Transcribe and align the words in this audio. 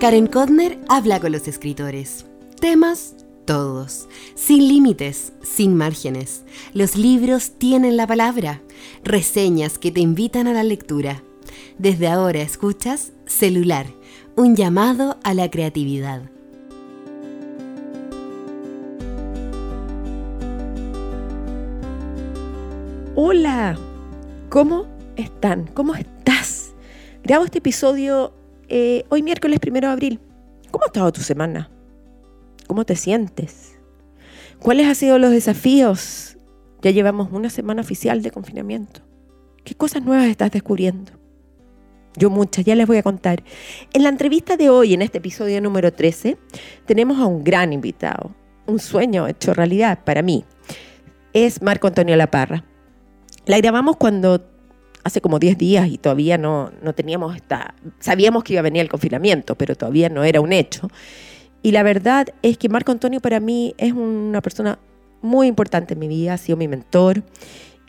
Karen 0.00 0.28
Kodner 0.28 0.78
habla 0.88 1.18
con 1.18 1.32
los 1.32 1.48
escritores. 1.48 2.24
Temas 2.60 3.16
todos, 3.46 4.08
sin 4.36 4.68
límites, 4.68 5.32
sin 5.42 5.74
márgenes. 5.74 6.44
Los 6.72 6.94
libros 6.94 7.50
tienen 7.58 7.96
la 7.96 8.06
palabra, 8.06 8.62
reseñas 9.02 9.76
que 9.76 9.90
te 9.90 9.98
invitan 9.98 10.46
a 10.46 10.52
la 10.52 10.62
lectura. 10.62 11.24
Desde 11.78 12.06
ahora 12.06 12.42
escuchas 12.42 13.10
Celular, 13.26 13.86
un 14.36 14.54
llamado 14.54 15.18
a 15.24 15.34
la 15.34 15.50
creatividad. 15.50 16.22
Hola, 23.16 23.76
¿cómo 24.48 24.86
están? 25.16 25.66
¿Cómo 25.74 25.96
estás? 25.96 26.72
Grabo 27.24 27.46
este 27.46 27.58
episodio 27.58 28.37
eh, 28.68 29.04
hoy 29.08 29.22
miércoles 29.22 29.60
primero 29.60 29.88
de 29.88 29.92
abril. 29.92 30.20
¿Cómo 30.70 30.84
ha 30.84 30.88
estado 30.88 31.12
tu 31.12 31.22
semana? 31.22 31.70
¿Cómo 32.66 32.84
te 32.84 32.96
sientes? 32.96 33.78
¿Cuáles 34.60 34.86
han 34.86 34.94
sido 34.94 35.18
los 35.18 35.30
desafíos? 35.30 36.36
Ya 36.82 36.90
llevamos 36.90 37.28
una 37.32 37.50
semana 37.50 37.80
oficial 37.80 38.22
de 38.22 38.30
confinamiento. 38.30 39.00
¿Qué 39.64 39.74
cosas 39.74 40.02
nuevas 40.02 40.26
estás 40.26 40.50
descubriendo? 40.50 41.12
Yo 42.16 42.30
muchas, 42.30 42.64
ya 42.64 42.74
les 42.74 42.86
voy 42.86 42.96
a 42.98 43.02
contar. 43.02 43.42
En 43.92 44.02
la 44.02 44.08
entrevista 44.08 44.56
de 44.56 44.70
hoy, 44.70 44.94
en 44.94 45.02
este 45.02 45.18
episodio 45.18 45.60
número 45.60 45.92
13, 45.92 46.36
tenemos 46.84 47.18
a 47.18 47.26
un 47.26 47.44
gran 47.44 47.72
invitado, 47.72 48.34
un 48.66 48.78
sueño 48.78 49.28
hecho 49.28 49.54
realidad 49.54 50.00
para 50.04 50.22
mí. 50.22 50.44
Es 51.32 51.62
Marco 51.62 51.86
Antonio 51.86 52.16
Laparra. 52.16 52.64
La 53.46 53.58
grabamos 53.58 53.96
cuando 53.96 54.44
hace 55.04 55.20
como 55.20 55.38
10 55.38 55.58
días 55.58 55.88
y 55.88 55.98
todavía 55.98 56.38
no, 56.38 56.70
no 56.82 56.94
teníamos 56.94 57.36
esta... 57.36 57.74
Sabíamos 57.98 58.44
que 58.44 58.54
iba 58.54 58.60
a 58.60 58.62
venir 58.62 58.82
el 58.82 58.88
confinamiento, 58.88 59.54
pero 59.54 59.74
todavía 59.74 60.08
no 60.08 60.24
era 60.24 60.40
un 60.40 60.52
hecho. 60.52 60.88
Y 61.62 61.72
la 61.72 61.82
verdad 61.82 62.28
es 62.42 62.58
que 62.58 62.68
Marco 62.68 62.92
Antonio 62.92 63.20
para 63.20 63.40
mí 63.40 63.74
es 63.78 63.92
una 63.92 64.40
persona 64.40 64.78
muy 65.22 65.46
importante 65.46 65.94
en 65.94 66.00
mi 66.00 66.08
vida, 66.08 66.34
ha 66.34 66.38
sido 66.38 66.56
mi 66.56 66.68
mentor. 66.68 67.22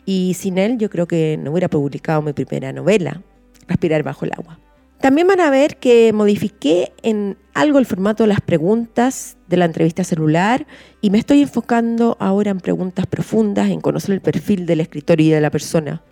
Y 0.04 0.34
sin 0.34 0.58
él 0.58 0.78
yo 0.78 0.90
creo 0.90 1.06
que 1.06 1.38
no 1.40 1.52
hubiera 1.52 1.68
publicado 1.68 2.22
mi 2.22 2.32
primera 2.32 2.72
novela, 2.72 3.22
Respirar 3.68 4.02
bajo 4.02 4.24
el 4.24 4.32
agua. 4.32 4.58
También 5.00 5.28
van 5.28 5.40
a 5.40 5.48
ver 5.48 5.76
que 5.76 6.12
modifiqué 6.12 6.92
en 7.02 7.38
algo 7.54 7.78
el 7.78 7.86
formato 7.86 8.24
de 8.24 8.28
las 8.28 8.40
preguntas 8.40 9.36
de 9.46 9.56
la 9.56 9.64
entrevista 9.64 10.02
celular 10.02 10.66
y 11.00 11.10
me 11.10 11.18
estoy 11.18 11.40
enfocando 11.40 12.16
ahora 12.18 12.50
en 12.50 12.58
preguntas 12.58 13.06
profundas, 13.06 13.70
en 13.70 13.80
conocer 13.80 14.12
el 14.12 14.20
perfil 14.20 14.66
del 14.66 14.80
escritor 14.80 15.20
y 15.20 15.30
de 15.30 15.40
la 15.40 15.50
persona. 15.50 16.02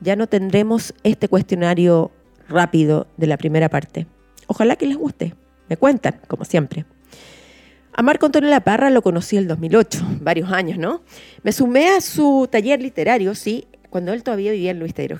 Ya 0.00 0.16
no 0.16 0.26
tendremos 0.26 0.94
este 1.02 1.28
cuestionario 1.28 2.10
rápido 2.48 3.06
de 3.16 3.26
la 3.26 3.36
primera 3.36 3.68
parte. 3.68 4.06
Ojalá 4.46 4.76
que 4.76 4.86
les 4.86 4.96
guste. 4.96 5.34
Me 5.68 5.76
cuentan, 5.76 6.20
como 6.28 6.44
siempre. 6.44 6.84
A 7.92 8.02
Marco 8.02 8.26
Antonio 8.26 8.50
La 8.50 8.60
Parra 8.60 8.90
lo 8.90 9.00
conocí 9.00 9.36
en 9.36 9.44
el 9.44 9.48
2008, 9.48 10.06
varios 10.20 10.52
años, 10.52 10.78
¿no? 10.78 11.02
Me 11.42 11.50
sumé 11.50 11.88
a 11.88 12.02
su 12.02 12.46
taller 12.50 12.80
literario, 12.80 13.34
sí, 13.34 13.66
cuando 13.88 14.12
él 14.12 14.22
todavía 14.22 14.52
vivía 14.52 14.72
en 14.72 14.78
Luis 14.78 14.94
de 14.94 15.16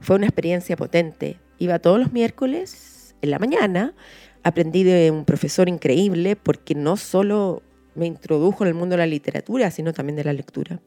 Fue 0.00 0.16
una 0.16 0.26
experiencia 0.26 0.76
potente. 0.76 1.38
Iba 1.58 1.78
todos 1.78 1.98
los 1.98 2.12
miércoles 2.12 3.14
en 3.22 3.30
la 3.30 3.38
mañana. 3.38 3.94
Aprendí 4.42 4.82
de 4.82 5.10
un 5.10 5.24
profesor 5.24 5.68
increíble 5.68 6.36
porque 6.36 6.74
no 6.74 6.98
solo 6.98 7.62
me 7.94 8.06
introdujo 8.06 8.64
en 8.64 8.68
el 8.68 8.74
mundo 8.74 8.94
de 8.94 8.98
la 8.98 9.06
literatura, 9.06 9.70
sino 9.70 9.92
también 9.92 10.16
de 10.16 10.24
la 10.24 10.34
lectura. 10.34 10.80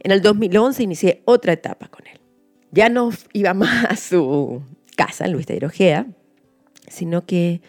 En 0.00 0.10
el 0.10 0.22
2011 0.22 0.82
inicié 0.82 1.22
otra 1.24 1.52
etapa 1.52 1.88
con 1.88 2.06
él. 2.06 2.20
Ya 2.70 2.88
no 2.88 3.10
iba 3.32 3.54
más 3.54 3.84
a 3.86 3.96
su 3.96 4.62
casa 4.96 5.28
Luis 5.28 5.46
de 5.46 6.06
sino 6.88 7.24
que 7.26 7.60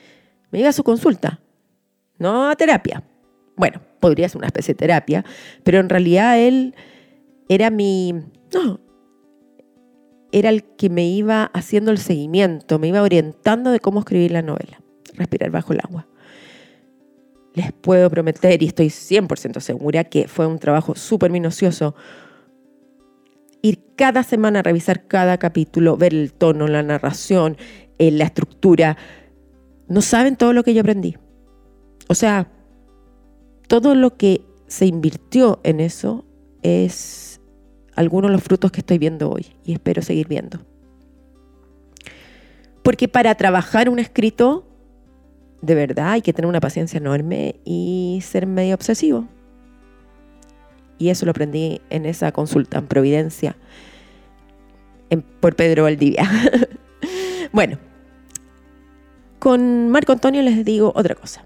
me 0.51 0.59
iba 0.59 0.69
a 0.69 0.73
su 0.73 0.83
consulta 0.83 1.39
no 2.19 2.49
a 2.49 2.55
terapia. 2.55 3.03
Bueno, 3.55 3.81
podría 3.99 4.29
ser 4.29 4.37
una 4.37 4.47
especie 4.47 4.73
de 4.73 4.77
terapia, 4.77 5.25
pero 5.63 5.79
en 5.79 5.89
realidad 5.89 6.37
él 6.37 6.75
era 7.47 7.71
mi... 7.71 8.13
No, 8.53 8.79
era 10.31 10.49
el 10.49 10.63
que 10.63 10.89
me 10.89 11.07
iba 11.07 11.45
haciendo 11.45 11.91
el 11.91 11.97
seguimiento, 11.97 12.77
me 12.77 12.89
iba 12.89 13.01
orientando 13.01 13.71
de 13.71 13.79
cómo 13.79 13.99
escribir 13.99 14.31
la 14.31 14.43
novela, 14.43 14.81
Respirar 15.13 15.49
bajo 15.49 15.73
el 15.73 15.79
agua. 15.79 16.07
Les 17.53 17.71
puedo 17.71 18.09
prometer, 18.09 18.61
y 18.61 18.67
estoy 18.67 18.87
100% 18.87 19.59
segura, 19.59 20.03
que 20.03 20.27
fue 20.27 20.47
un 20.47 20.59
trabajo 20.59 20.95
súper 20.95 21.31
minucioso, 21.31 21.95
ir 23.61 23.83
cada 23.95 24.23
semana 24.23 24.59
a 24.59 24.63
revisar 24.63 25.07
cada 25.07 25.37
capítulo, 25.37 25.97
ver 25.97 26.13
el 26.13 26.33
tono, 26.33 26.67
la 26.67 26.83
narración, 26.83 27.57
eh, 27.97 28.11
la 28.11 28.25
estructura. 28.25 28.97
No 29.87 30.01
saben 30.01 30.35
todo 30.35 30.53
lo 30.53 30.63
que 30.63 30.73
yo 30.73 30.81
aprendí. 30.81 31.17
O 32.07 32.15
sea, 32.15 32.51
todo 33.67 33.95
lo 33.95 34.17
que 34.17 34.41
se 34.67 34.85
invirtió 34.85 35.59
en 35.63 35.79
eso 35.79 36.25
es 36.61 37.41
algunos 37.95 38.29
de 38.29 38.33
los 38.33 38.43
frutos 38.43 38.71
que 38.71 38.79
estoy 38.79 38.97
viendo 38.97 39.29
hoy 39.29 39.47
y 39.63 39.73
espero 39.73 40.01
seguir 40.01 40.27
viendo. 40.27 40.59
Porque 42.83 43.07
para 43.07 43.35
trabajar 43.35 43.89
un 43.89 43.99
escrito, 43.99 44.68
de 45.61 45.75
verdad 45.75 46.11
hay 46.11 46.21
que 46.21 46.33
tener 46.33 46.47
una 46.47 46.59
paciencia 46.59 46.97
enorme 46.97 47.55
y 47.65 48.19
ser 48.23 48.45
medio 48.47 48.75
obsesivo. 48.75 49.27
Y 50.97 51.09
eso 51.09 51.25
lo 51.25 51.31
aprendí 51.31 51.81
en 51.89 52.05
esa 52.05 52.31
consulta 52.31 52.77
en 52.77 52.87
Providencia 52.87 53.55
por 55.39 55.55
Pedro 55.55 55.83
Valdivia. 55.83 56.29
bueno, 57.53 57.77
con 59.39 59.89
Marco 59.89 60.11
Antonio 60.11 60.41
les 60.41 60.63
digo 60.65 60.91
otra 60.95 61.15
cosa 61.15 61.45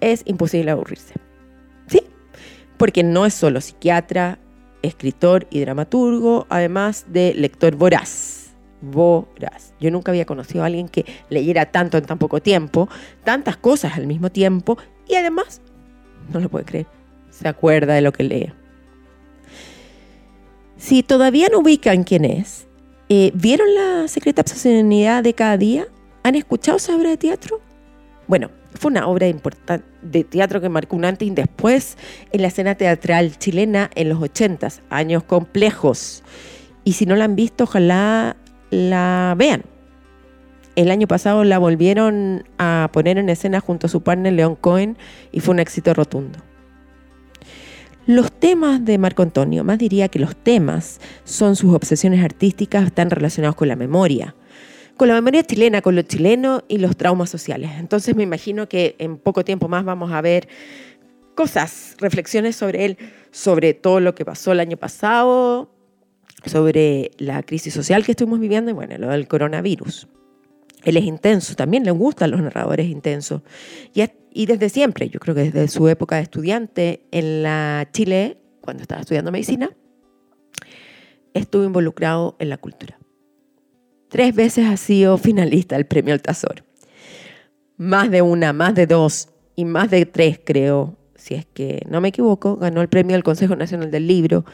es 0.00 0.22
imposible 0.26 0.70
aburrirse. 0.70 1.14
¿Sí? 1.86 2.02
Porque 2.76 3.02
no 3.02 3.26
es 3.26 3.34
solo 3.34 3.60
psiquiatra, 3.60 4.38
escritor 4.82 5.46
y 5.50 5.60
dramaturgo, 5.60 6.46
además 6.48 7.06
de 7.08 7.34
lector 7.34 7.76
voraz. 7.76 8.37
Voraz. 8.80 9.72
Yo 9.80 9.90
nunca 9.90 10.12
había 10.12 10.24
conocido 10.24 10.62
a 10.62 10.66
alguien 10.66 10.88
que 10.88 11.04
leyera 11.30 11.66
tanto 11.66 11.98
en 11.98 12.04
tan 12.04 12.18
poco 12.18 12.40
tiempo, 12.40 12.88
tantas 13.24 13.56
cosas 13.56 13.96
al 13.96 14.06
mismo 14.06 14.30
tiempo 14.30 14.78
y 15.08 15.14
además, 15.14 15.60
no 16.32 16.40
lo 16.40 16.48
puede 16.48 16.64
creer, 16.64 16.86
se 17.30 17.48
acuerda 17.48 17.94
de 17.94 18.02
lo 18.02 18.12
que 18.12 18.24
lee. 18.24 18.52
Si 20.76 21.02
todavía 21.02 21.48
no 21.50 21.58
ubican 21.58 22.04
quién 22.04 22.24
es, 22.24 22.68
eh, 23.08 23.32
¿vieron 23.34 23.74
la 23.74 24.06
secreta 24.06 24.42
obsesionidad 24.42 25.24
de 25.24 25.34
cada 25.34 25.56
día? 25.56 25.88
¿Han 26.22 26.34
escuchado 26.36 26.76
esa 26.76 26.94
obra 26.94 27.10
de 27.10 27.16
teatro? 27.16 27.60
Bueno, 28.28 28.50
fue 28.74 28.90
una 28.90 29.08
obra 29.08 29.26
importante 29.26 29.86
de 30.02 30.24
teatro 30.24 30.60
que 30.60 30.68
marcó 30.68 30.94
un 30.94 31.04
antes 31.04 31.26
y 31.26 31.30
un 31.30 31.34
después 31.34 31.96
en 32.30 32.42
la 32.42 32.48
escena 32.48 32.74
teatral 32.74 33.38
chilena 33.38 33.90
en 33.94 34.10
los 34.10 34.22
80, 34.22 34.68
años 34.90 35.24
complejos. 35.24 36.22
Y 36.84 36.92
si 36.92 37.06
no 37.06 37.16
la 37.16 37.24
han 37.24 37.34
visto, 37.34 37.64
ojalá 37.64 38.36
la 38.70 39.34
vean. 39.36 39.62
El 40.76 40.90
año 40.90 41.08
pasado 41.08 41.42
la 41.42 41.58
volvieron 41.58 42.44
a 42.58 42.88
poner 42.92 43.18
en 43.18 43.28
escena 43.28 43.60
junto 43.60 43.88
a 43.88 43.90
su 43.90 44.02
partner 44.02 44.32
León 44.32 44.54
Cohen 44.54 44.96
y 45.32 45.40
fue 45.40 45.54
un 45.54 45.58
éxito 45.58 45.92
rotundo. 45.92 46.38
Los 48.06 48.32
temas 48.32 48.84
de 48.84 48.96
Marco 48.96 49.22
Antonio, 49.22 49.64
más 49.64 49.78
diría 49.78 50.08
que 50.08 50.18
los 50.18 50.34
temas 50.34 51.00
son 51.24 51.56
sus 51.56 51.74
obsesiones 51.74 52.24
artísticas, 52.24 52.86
están 52.86 53.10
relacionados 53.10 53.56
con 53.56 53.68
la 53.68 53.76
memoria, 53.76 54.34
con 54.96 55.08
la 55.08 55.14
memoria 55.14 55.42
chilena, 55.42 55.82
con 55.82 55.94
lo 55.94 56.02
chileno 56.02 56.62
y 56.68 56.78
los 56.78 56.96
traumas 56.96 57.28
sociales. 57.28 57.72
Entonces 57.78 58.16
me 58.16 58.22
imagino 58.22 58.68
que 58.68 58.96
en 58.98 59.18
poco 59.18 59.44
tiempo 59.44 59.68
más 59.68 59.84
vamos 59.84 60.12
a 60.12 60.20
ver 60.22 60.48
cosas, 61.34 61.96
reflexiones 61.98 62.56
sobre 62.56 62.84
él, 62.84 62.98
sobre 63.30 63.74
todo 63.74 64.00
lo 64.00 64.14
que 64.14 64.24
pasó 64.24 64.52
el 64.52 64.60
año 64.60 64.76
pasado, 64.76 65.70
sobre 66.44 67.10
la 67.18 67.42
crisis 67.42 67.74
social 67.74 68.04
que 68.04 68.12
estuvimos 68.12 68.40
viviendo 68.40 68.70
y 68.70 68.74
bueno, 68.74 68.96
lo 68.98 69.08
del 69.08 69.28
coronavirus. 69.28 70.08
Él 70.84 70.96
es 70.96 71.04
intenso, 71.04 71.54
también 71.54 71.84
le 71.84 71.90
gustan 71.90 72.30
los 72.30 72.40
narradores 72.40 72.86
intensos. 72.86 73.42
Y, 74.30 74.46
desde 74.46 74.68
siempre, 74.68 75.08
yo 75.08 75.18
creo 75.18 75.34
que 75.34 75.50
desde 75.50 75.68
su 75.68 75.88
época 75.88 76.16
de 76.16 76.22
estudiante 76.22 77.02
en 77.10 77.44
Chile, 77.92 78.38
cuando 78.60 78.82
estaba 78.82 79.00
estudiando 79.00 79.32
medicina, 79.32 79.70
estuvo 81.34 81.64
involucrado 81.64 82.36
en 82.38 82.50
la 82.50 82.58
cultura. 82.58 82.98
Tres 84.08 84.34
veces 84.34 84.66
ha 84.66 84.76
sido 84.76 85.18
finalista 85.18 85.76
del 85.76 85.86
premio 85.86 86.14
Altazor. 86.14 86.64
Más 87.76 88.10
de 88.10 88.22
una, 88.22 88.52
más 88.52 88.74
de 88.74 88.86
dos 88.86 89.28
y 89.56 89.64
más 89.64 89.90
de 89.90 90.06
tres, 90.06 90.40
creo, 90.42 90.96
si 91.16 91.34
es 91.34 91.46
que 91.46 91.82
no 91.90 92.00
me 92.00 92.08
equivoco, 92.08 92.56
ganó 92.56 92.80
el 92.80 92.88
premio 92.88 93.14
del 93.14 93.24
Consejo 93.24 93.56
Nacional 93.56 93.90
del 93.90 94.06
Libro 94.06 94.44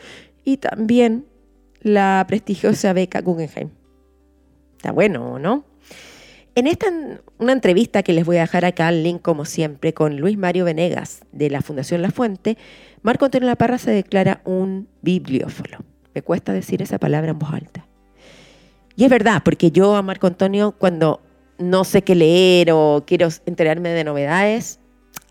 y 0.45 0.57
también 0.57 1.27
la 1.85 2.25
prestigiosa 2.27 2.93
beca 2.93 3.21
Guggenheim. 3.21 3.71
Está 4.77 4.91
bueno, 4.91 5.39
¿no? 5.39 5.65
En 6.57 6.67
esta 6.67 6.87
una 7.39 7.53
entrevista 7.53 8.03
que 8.03 8.13
les 8.13 8.25
voy 8.25 8.39
a 8.39 8.43
dejar 8.43 8.65
acá 8.65 8.89
el 8.89 9.03
link 9.03 9.23
como 9.23 9.45
siempre 9.45 9.93
con 9.93 10.17
Luis 10.17 10.39
Mario 10.39 10.65
Venegas 10.65 11.23
de 11.33 11.51
la 11.51 11.63
Fundación 11.63 12.01
La 12.01 12.11
Fuente, 12.11 12.57
Marco 13.03 13.25
Antonio 13.25 13.47
La 13.49 13.57
Parra 13.57 13.79
se 13.79 13.91
declara 13.91 14.41
un 14.45 14.89
bibliófilo. 15.03 15.79
Me 16.15 16.23
cuesta 16.23 16.53
decir 16.53 16.81
esa 16.81 16.99
palabra 16.99 17.33
en 17.33 17.39
voz 17.39 17.53
alta. 17.53 17.87
Y 18.97 19.05
es 19.05 19.11
verdad, 19.11 19.43
porque 19.45 19.73
yo 19.73 19.97
a 19.97 20.03
Marco 20.03 20.27
Antonio, 20.27 20.73
cuando 20.79 21.21
no 21.59 21.85
sé 21.85 22.03
qué 22.03 22.15
leer 22.15 22.71
o 22.73 23.03
quiero 23.07 23.29
enterarme 23.47 23.91
de 23.91 24.05
novedades, 24.05 24.79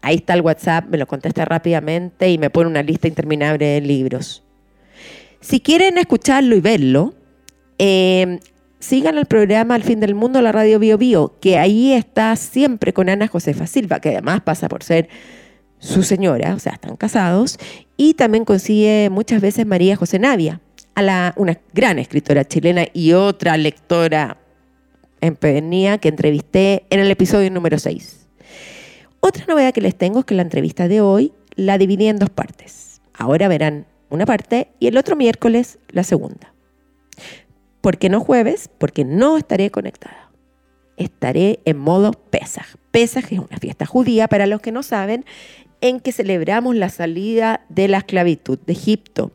ahí 0.02 0.16
está 0.16 0.34
el 0.34 0.42
WhatsApp, 0.42 0.86
me 0.90 0.98
lo 0.98 1.08
contesta 1.08 1.46
rápidamente 1.46 2.30
y 2.30 2.38
me 2.38 2.50
pone 2.50 2.70
una 2.70 2.84
lista 2.84 3.08
interminable 3.08 3.66
de 3.66 3.82
libros. 3.82 4.43
Si 5.44 5.60
quieren 5.60 5.98
escucharlo 5.98 6.56
y 6.56 6.62
verlo, 6.62 7.14
eh, 7.78 8.40
sigan 8.80 9.18
el 9.18 9.26
programa 9.26 9.76
Al 9.76 9.84
fin 9.84 10.00
del 10.00 10.16
mundo, 10.16 10.42
la 10.42 10.54
radio 10.54 10.80
Bio 10.80 10.98
Bio, 10.98 11.36
que 11.42 11.58
ahí 11.58 11.92
está 11.92 12.34
siempre 12.38 12.94
con 12.94 13.10
Ana 13.10 13.28
Josefa 13.28 13.68
Silva, 13.68 14.00
que 14.00 14.10
además 14.10 14.40
pasa 14.42 14.70
por 14.70 14.84
ser 14.84 15.10
su 15.80 16.02
señora, 16.04 16.56
o 16.56 16.60
sea, 16.60 16.74
están 16.74 16.96
casados, 16.96 17.60
y 17.98 18.14
también 18.14 18.46
consigue 18.46 19.10
muchas 19.12 19.42
veces 19.42 19.66
María 19.66 19.98
José 19.98 20.18
Navia, 20.18 20.62
a 20.96 21.34
una 21.36 21.60
gran 21.74 22.00
escritora 22.00 22.46
chilena 22.46 22.86
y 22.94 23.12
otra 23.12 23.58
lectora 23.58 24.38
en 25.20 25.36
Pernía 25.36 25.98
que 25.98 26.08
entrevisté 26.08 26.86
en 26.90 27.02
el 27.02 27.12
episodio 27.12 27.52
número 27.52 27.80
6. 27.80 28.28
Otra 29.20 29.44
novedad 29.50 29.74
que 29.74 29.82
les 29.82 29.98
tengo 29.98 30.20
es 30.20 30.26
que 30.26 30.36
la 30.36 30.42
entrevista 30.42 30.88
de 30.88 31.02
hoy 31.02 31.34
la 31.56 31.78
dividí 31.78 32.08
en 32.08 32.18
dos 32.18 32.30
partes. 32.30 33.02
Ahora 33.14 33.50
verán 33.50 33.88
una 34.14 34.26
parte 34.26 34.70
y 34.80 34.88
el 34.88 34.98
otro 34.98 35.16
miércoles 35.16 35.80
la 35.90 36.04
segunda. 36.04 36.54
¿Por 37.82 37.98
qué 37.98 38.10
no 38.10 38.20
jueves? 38.20 38.70
Porque 38.78 39.04
no 39.04 39.38
estaré 39.38 39.70
conectada. 39.72 40.32
Estaré 40.96 41.60
en 41.66 41.78
modo 41.78 42.12
Pesaj. 42.12 42.76
Pesaj 42.92 43.26
es 43.34 43.40
una 43.40 43.58
fiesta 43.58 43.86
judía, 43.86 44.28
para 44.28 44.46
los 44.46 44.62
que 44.62 44.72
no 44.72 44.84
saben, 44.84 45.26
en 45.82 46.00
que 46.00 46.12
celebramos 46.12 46.76
la 46.76 46.90
salida 46.90 47.66
de 47.70 47.88
la 47.88 47.98
esclavitud 47.98 48.60
de 48.60 48.74
Egipto. 48.74 49.32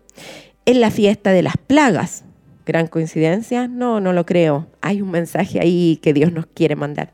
Es 0.64 0.76
la 0.76 0.90
fiesta 0.90 1.32
de 1.32 1.42
las 1.42 1.56
plagas. 1.56 2.24
¿Gran 2.64 2.86
coincidencia? 2.86 3.68
No, 3.68 4.00
no 4.00 4.12
lo 4.12 4.24
creo. 4.24 4.68
Hay 4.80 5.02
un 5.02 5.10
mensaje 5.10 5.60
ahí 5.60 5.98
que 6.02 6.12
Dios 6.12 6.32
nos 6.32 6.46
quiere 6.46 6.76
mandar. 6.76 7.12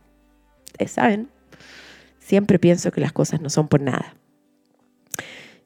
Ustedes 0.67 0.93
saben, 0.93 1.29
siempre 2.19 2.59
pienso 2.59 2.93
que 2.93 3.01
las 3.01 3.13
cosas 3.13 3.41
no 3.41 3.51
son 3.51 3.69
por 3.69 3.81
nada. 3.81 4.15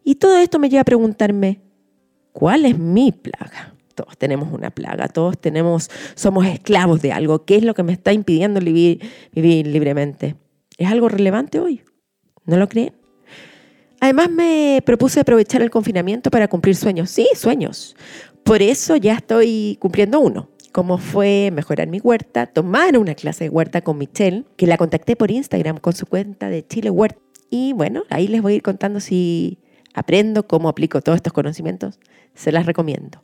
Y 0.04 0.14
todo 0.14 0.38
esto 0.38 0.58
me 0.58 0.70
lleva 0.70 0.82
a 0.82 0.84
preguntarme, 0.84 1.60
¿cuál 2.38 2.66
es 2.66 2.78
mi 2.78 3.10
plaga? 3.10 3.74
Todos 3.96 4.16
tenemos 4.16 4.52
una 4.52 4.70
plaga, 4.70 5.08
todos 5.08 5.36
tenemos, 5.36 5.90
somos 6.14 6.46
esclavos 6.46 7.02
de 7.02 7.10
algo. 7.10 7.44
¿Qué 7.44 7.56
es 7.56 7.64
lo 7.64 7.74
que 7.74 7.82
me 7.82 7.92
está 7.92 8.12
impidiendo 8.12 8.60
vivir, 8.60 9.00
libremente? 9.34 10.36
¿Es 10.76 10.88
algo 10.88 11.08
relevante 11.08 11.58
hoy? 11.58 11.82
¿No 12.44 12.56
lo 12.56 12.68
creen? 12.68 12.92
Además 13.98 14.30
me 14.30 14.80
propuse 14.86 15.18
aprovechar 15.18 15.62
el 15.62 15.70
confinamiento 15.70 16.30
para 16.30 16.46
cumplir 16.46 16.76
sueños. 16.76 17.10
Sí, 17.10 17.26
sueños. 17.34 17.96
Por 18.44 18.62
eso 18.62 18.94
ya 18.94 19.14
estoy 19.14 19.76
cumpliendo 19.80 20.20
uno. 20.20 20.48
Como 20.70 20.98
fue 20.98 21.50
mejorar 21.52 21.88
mi 21.88 21.98
huerta, 21.98 22.46
tomar 22.46 22.96
una 22.98 23.16
clase 23.16 23.44
de 23.44 23.50
huerta 23.50 23.80
con 23.80 23.98
Michelle, 23.98 24.44
que 24.56 24.68
la 24.68 24.76
contacté 24.76 25.16
por 25.16 25.32
Instagram 25.32 25.78
con 25.78 25.92
su 25.92 26.06
cuenta 26.06 26.48
de 26.50 26.64
Chile 26.64 26.90
Huerta. 26.90 27.18
Y 27.50 27.72
bueno, 27.72 28.04
ahí 28.10 28.28
les 28.28 28.42
voy 28.42 28.52
a 28.52 28.56
ir 28.56 28.62
contando 28.62 29.00
si 29.00 29.58
aprendo, 29.98 30.46
cómo 30.46 30.68
aplico 30.68 31.00
todos 31.00 31.16
estos 31.16 31.32
conocimientos. 31.32 31.98
Se 32.34 32.52
las 32.52 32.66
recomiendo. 32.66 33.22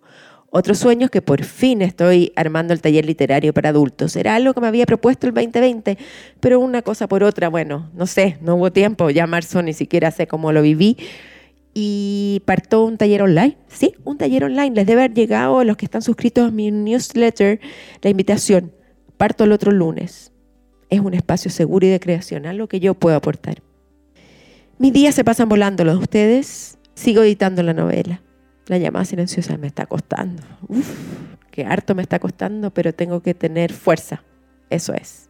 Otros 0.56 0.78
sueños 0.78 1.10
que 1.10 1.20
por 1.20 1.42
fin 1.42 1.82
estoy 1.82 2.32
armando 2.36 2.72
el 2.72 2.80
taller 2.80 3.04
literario 3.04 3.52
para 3.52 3.70
adultos. 3.70 4.14
Era 4.14 4.36
algo 4.36 4.54
que 4.54 4.60
me 4.60 4.68
había 4.68 4.86
propuesto 4.86 5.26
el 5.26 5.34
2020, 5.34 5.98
pero 6.38 6.60
una 6.60 6.80
cosa 6.82 7.08
por 7.08 7.24
otra, 7.24 7.48
bueno, 7.48 7.90
no 7.92 8.06
sé, 8.06 8.38
no 8.40 8.54
hubo 8.54 8.70
tiempo, 8.70 9.10
ya 9.10 9.26
marzo 9.26 9.62
ni 9.62 9.72
siquiera 9.72 10.12
sé 10.12 10.28
cómo 10.28 10.52
lo 10.52 10.62
viví. 10.62 10.96
Y 11.74 12.40
partó 12.44 12.84
un 12.84 12.98
taller 12.98 13.22
online, 13.22 13.56
sí, 13.66 13.96
un 14.04 14.16
taller 14.16 14.44
online. 14.44 14.76
Les 14.76 14.86
debe 14.86 15.02
haber 15.02 15.14
llegado 15.16 15.58
a 15.58 15.64
los 15.64 15.76
que 15.76 15.86
están 15.86 16.02
suscritos 16.02 16.46
a 16.46 16.50
mi 16.52 16.70
newsletter 16.70 17.58
la 18.00 18.10
invitación. 18.10 18.70
Parto 19.16 19.42
el 19.42 19.50
otro 19.50 19.72
lunes. 19.72 20.30
Es 20.88 21.00
un 21.00 21.14
espacio 21.14 21.50
seguro 21.50 21.84
y 21.84 21.90
de 21.90 21.98
creación, 21.98 22.46
algo 22.46 22.68
que 22.68 22.78
yo 22.78 22.94
puedo 22.94 23.16
aportar. 23.16 23.63
Mis 24.78 24.92
días 24.92 25.14
se 25.14 25.24
pasan 25.24 25.48
volando, 25.48 25.84
los 25.84 25.96
de 25.96 26.02
ustedes. 26.02 26.78
Sigo 26.94 27.22
editando 27.22 27.62
la 27.62 27.72
novela. 27.72 28.22
La 28.66 28.78
llamada 28.78 29.04
silenciosa 29.04 29.56
me 29.56 29.66
está 29.66 29.86
costando. 29.86 30.42
Uf, 30.68 30.88
qué 31.50 31.64
harto 31.64 31.94
me 31.94 32.02
está 32.02 32.18
costando, 32.18 32.72
pero 32.72 32.92
tengo 32.92 33.20
que 33.20 33.34
tener 33.34 33.72
fuerza. 33.72 34.24
Eso 34.70 34.94
es. 34.94 35.28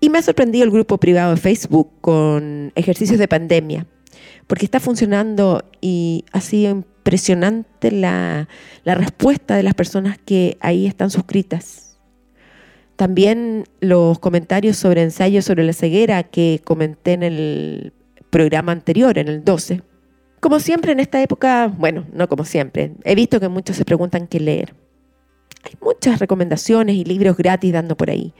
Y 0.00 0.10
me 0.10 0.18
ha 0.18 0.22
sorprendido 0.22 0.64
el 0.64 0.70
grupo 0.70 0.98
privado 0.98 1.34
de 1.34 1.40
Facebook 1.40 1.90
con 2.00 2.72
ejercicios 2.74 3.18
de 3.18 3.28
pandemia, 3.28 3.86
porque 4.46 4.66
está 4.66 4.80
funcionando 4.80 5.64
y 5.80 6.24
ha 6.32 6.42
sido 6.42 6.70
impresionante 6.70 7.90
la 7.90 8.48
respuesta 8.84 9.56
de 9.56 9.62
las 9.62 9.74
personas 9.74 10.18
que 10.18 10.58
ahí 10.60 10.86
están 10.86 11.10
suscritas. 11.10 11.98
También 12.96 13.64
los 13.80 14.18
comentarios 14.18 14.76
sobre 14.76 15.02
ensayos 15.02 15.44
sobre 15.44 15.64
la 15.64 15.72
ceguera 15.72 16.22
que 16.24 16.60
comenté 16.64 17.14
en 17.14 17.22
el 17.22 17.92
programa 18.30 18.72
anterior, 18.72 19.18
en 19.18 19.28
el 19.28 19.44
12 19.44 19.82
como 20.40 20.60
siempre 20.60 20.92
en 20.92 21.00
esta 21.00 21.20
época, 21.20 21.66
bueno, 21.66 22.06
no 22.12 22.28
como 22.28 22.44
siempre, 22.44 22.92
he 23.04 23.14
visto 23.14 23.40
que 23.40 23.48
muchos 23.48 23.76
se 23.76 23.84
preguntan 23.84 24.26
qué 24.28 24.38
leer. 24.38 24.74
Hay 25.64 25.72
muchas 25.80 26.20
recomendaciones 26.20 26.94
y 26.94 27.04
libros 27.04 27.36
gratis 27.36 27.72
dando 27.72 27.96
por 27.96 28.10
ahí. 28.10 28.32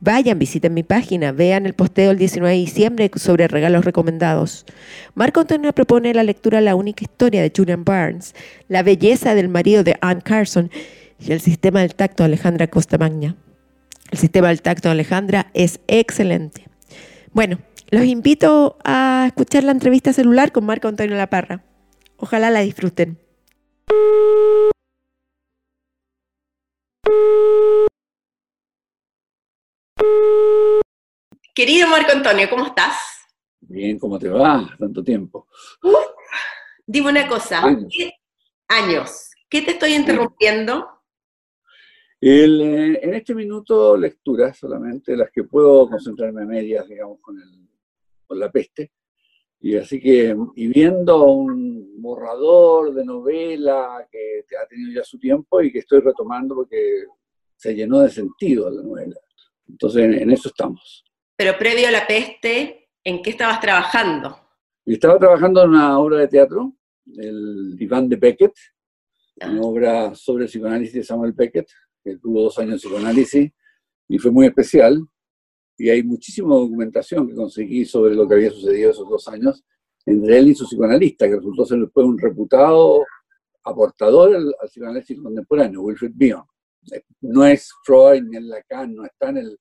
Vayan, 0.00 0.38
visiten 0.38 0.74
mi 0.74 0.82
página, 0.82 1.30
vean 1.32 1.66
el 1.66 1.74
posteo 1.74 2.08
del 2.08 2.18
19 2.18 2.54
de 2.54 2.60
diciembre 2.60 3.10
sobre 3.14 3.46
regalos 3.46 3.84
recomendados. 3.84 4.66
Marco 5.14 5.40
Antonio 5.40 5.72
propone 5.72 6.12
la 6.12 6.24
lectura 6.24 6.60
La 6.60 6.74
única 6.74 7.04
historia 7.04 7.40
de 7.40 7.52
Julian 7.56 7.84
Barnes, 7.84 8.34
La 8.68 8.82
belleza 8.82 9.34
del 9.34 9.48
marido 9.48 9.84
de 9.84 9.96
Anne 10.00 10.22
Carson 10.22 10.70
y 11.20 11.32
El 11.32 11.40
sistema 11.40 11.82
del 11.82 11.94
tacto 11.94 12.24
de 12.24 12.26
Alejandra 12.26 12.66
Costa 12.66 12.98
Magna. 12.98 13.36
El 14.10 14.18
sistema 14.18 14.48
del 14.48 14.60
tacto 14.60 14.88
de 14.88 14.92
Alejandra 14.92 15.50
es 15.54 15.78
excelente. 15.86 16.66
Bueno, 17.32 17.58
los 17.94 18.04
invito 18.06 18.76
a 18.84 19.24
escuchar 19.28 19.62
la 19.62 19.70
entrevista 19.70 20.12
celular 20.12 20.50
con 20.50 20.66
Marco 20.66 20.88
Antonio 20.88 21.16
Laparra. 21.16 21.64
Ojalá 22.16 22.50
la 22.50 22.60
disfruten. 22.60 23.18
Querido 31.54 31.86
Marco 31.88 32.10
Antonio, 32.10 32.50
¿cómo 32.50 32.66
estás? 32.66 32.96
Bien, 33.60 33.96
¿cómo 34.00 34.18
te 34.18 34.28
va? 34.28 34.68
Tanto 34.76 35.04
tiempo. 35.04 35.46
dime 36.84 37.10
una 37.10 37.28
cosa. 37.28 37.64
Años. 37.64 37.94
¿Qué, 37.96 38.10
años. 38.66 39.30
¿Qué 39.48 39.62
te 39.62 39.70
estoy 39.70 39.94
interrumpiendo? 39.94 40.84
Eh, 42.20 42.98
en 43.02 43.14
este 43.14 43.36
minuto, 43.36 43.96
lecturas 43.96 44.58
solamente, 44.58 45.16
las 45.16 45.30
que 45.30 45.44
puedo 45.44 45.88
concentrarme 45.88 46.42
a 46.42 46.46
medias, 46.46 46.88
digamos, 46.88 47.20
con 47.20 47.40
el 47.40 47.64
con 48.26 48.38
la 48.38 48.50
peste. 48.50 48.92
Y 49.60 49.76
así 49.76 50.00
que, 50.00 50.36
y 50.56 50.66
viendo 50.68 51.24
un 51.24 52.00
borrador 52.02 52.92
de 52.92 53.04
novela 53.04 54.06
que 54.10 54.44
ha 54.62 54.66
tenido 54.66 54.92
ya 54.92 55.04
su 55.04 55.18
tiempo 55.18 55.62
y 55.62 55.72
que 55.72 55.78
estoy 55.78 56.00
retomando 56.00 56.54
porque 56.54 57.04
se 57.56 57.74
llenó 57.74 58.00
de 58.00 58.10
sentido 58.10 58.70
la 58.70 58.82
novela. 58.82 59.16
Entonces, 59.66 60.20
en, 60.20 60.30
eso 60.30 60.48
estamos. 60.48 61.04
Pero 61.36 61.56
previo 61.58 61.88
a 61.88 61.90
la 61.90 62.06
peste, 62.06 62.90
¿en 63.02 63.22
qué 63.22 63.30
estabas 63.30 63.60
trabajando? 63.60 64.38
estaba 64.84 65.18
trabajando 65.18 65.62
en 65.62 65.70
una 65.70 65.98
obra 65.98 66.18
de 66.18 66.28
teatro, 66.28 66.74
el 67.16 67.74
Diván 67.74 68.06
de 68.06 68.16
Beckett, 68.16 68.52
una 69.36 69.60
ah. 69.60 69.62
obra 69.62 70.14
sobre 70.14 70.44
el 70.44 70.50
psicoanálisis 70.50 70.94
de 70.94 71.04
Samuel 71.04 71.32
Beckett, 71.32 71.68
que 72.02 72.18
tuvo 72.18 72.42
dos 72.42 72.58
años 72.58 72.72
de 72.72 72.78
psicoanálisis 72.78 73.50
y 74.08 74.18
fue 74.18 74.30
muy 74.30 74.46
especial 74.46 75.00
y 75.76 75.90
hay 75.90 76.02
muchísima 76.02 76.54
documentación 76.54 77.28
que 77.28 77.34
conseguí 77.34 77.84
sobre 77.84 78.14
lo 78.14 78.28
que 78.28 78.34
había 78.34 78.50
sucedido 78.50 78.90
esos 78.90 79.08
dos 79.08 79.26
años 79.28 79.64
entre 80.06 80.38
él 80.38 80.48
y 80.48 80.54
su 80.54 80.66
psicoanalista, 80.66 81.26
que 81.26 81.36
resultó 81.36 81.64
ser 81.64 81.78
después 81.78 82.06
un 82.06 82.18
reputado 82.18 83.04
aportador 83.64 84.36
al, 84.36 84.54
psicoanálisis 84.68 85.20
contemporáneo, 85.20 85.82
Wilfred 85.82 86.12
Bion. 86.14 86.44
No 87.22 87.46
es 87.46 87.72
Freud 87.84 88.22
ni 88.22 88.36
el 88.36 88.48
Lacan, 88.48 88.94
no 88.94 89.04
está 89.04 89.30
en 89.30 89.38
el, 89.38 89.58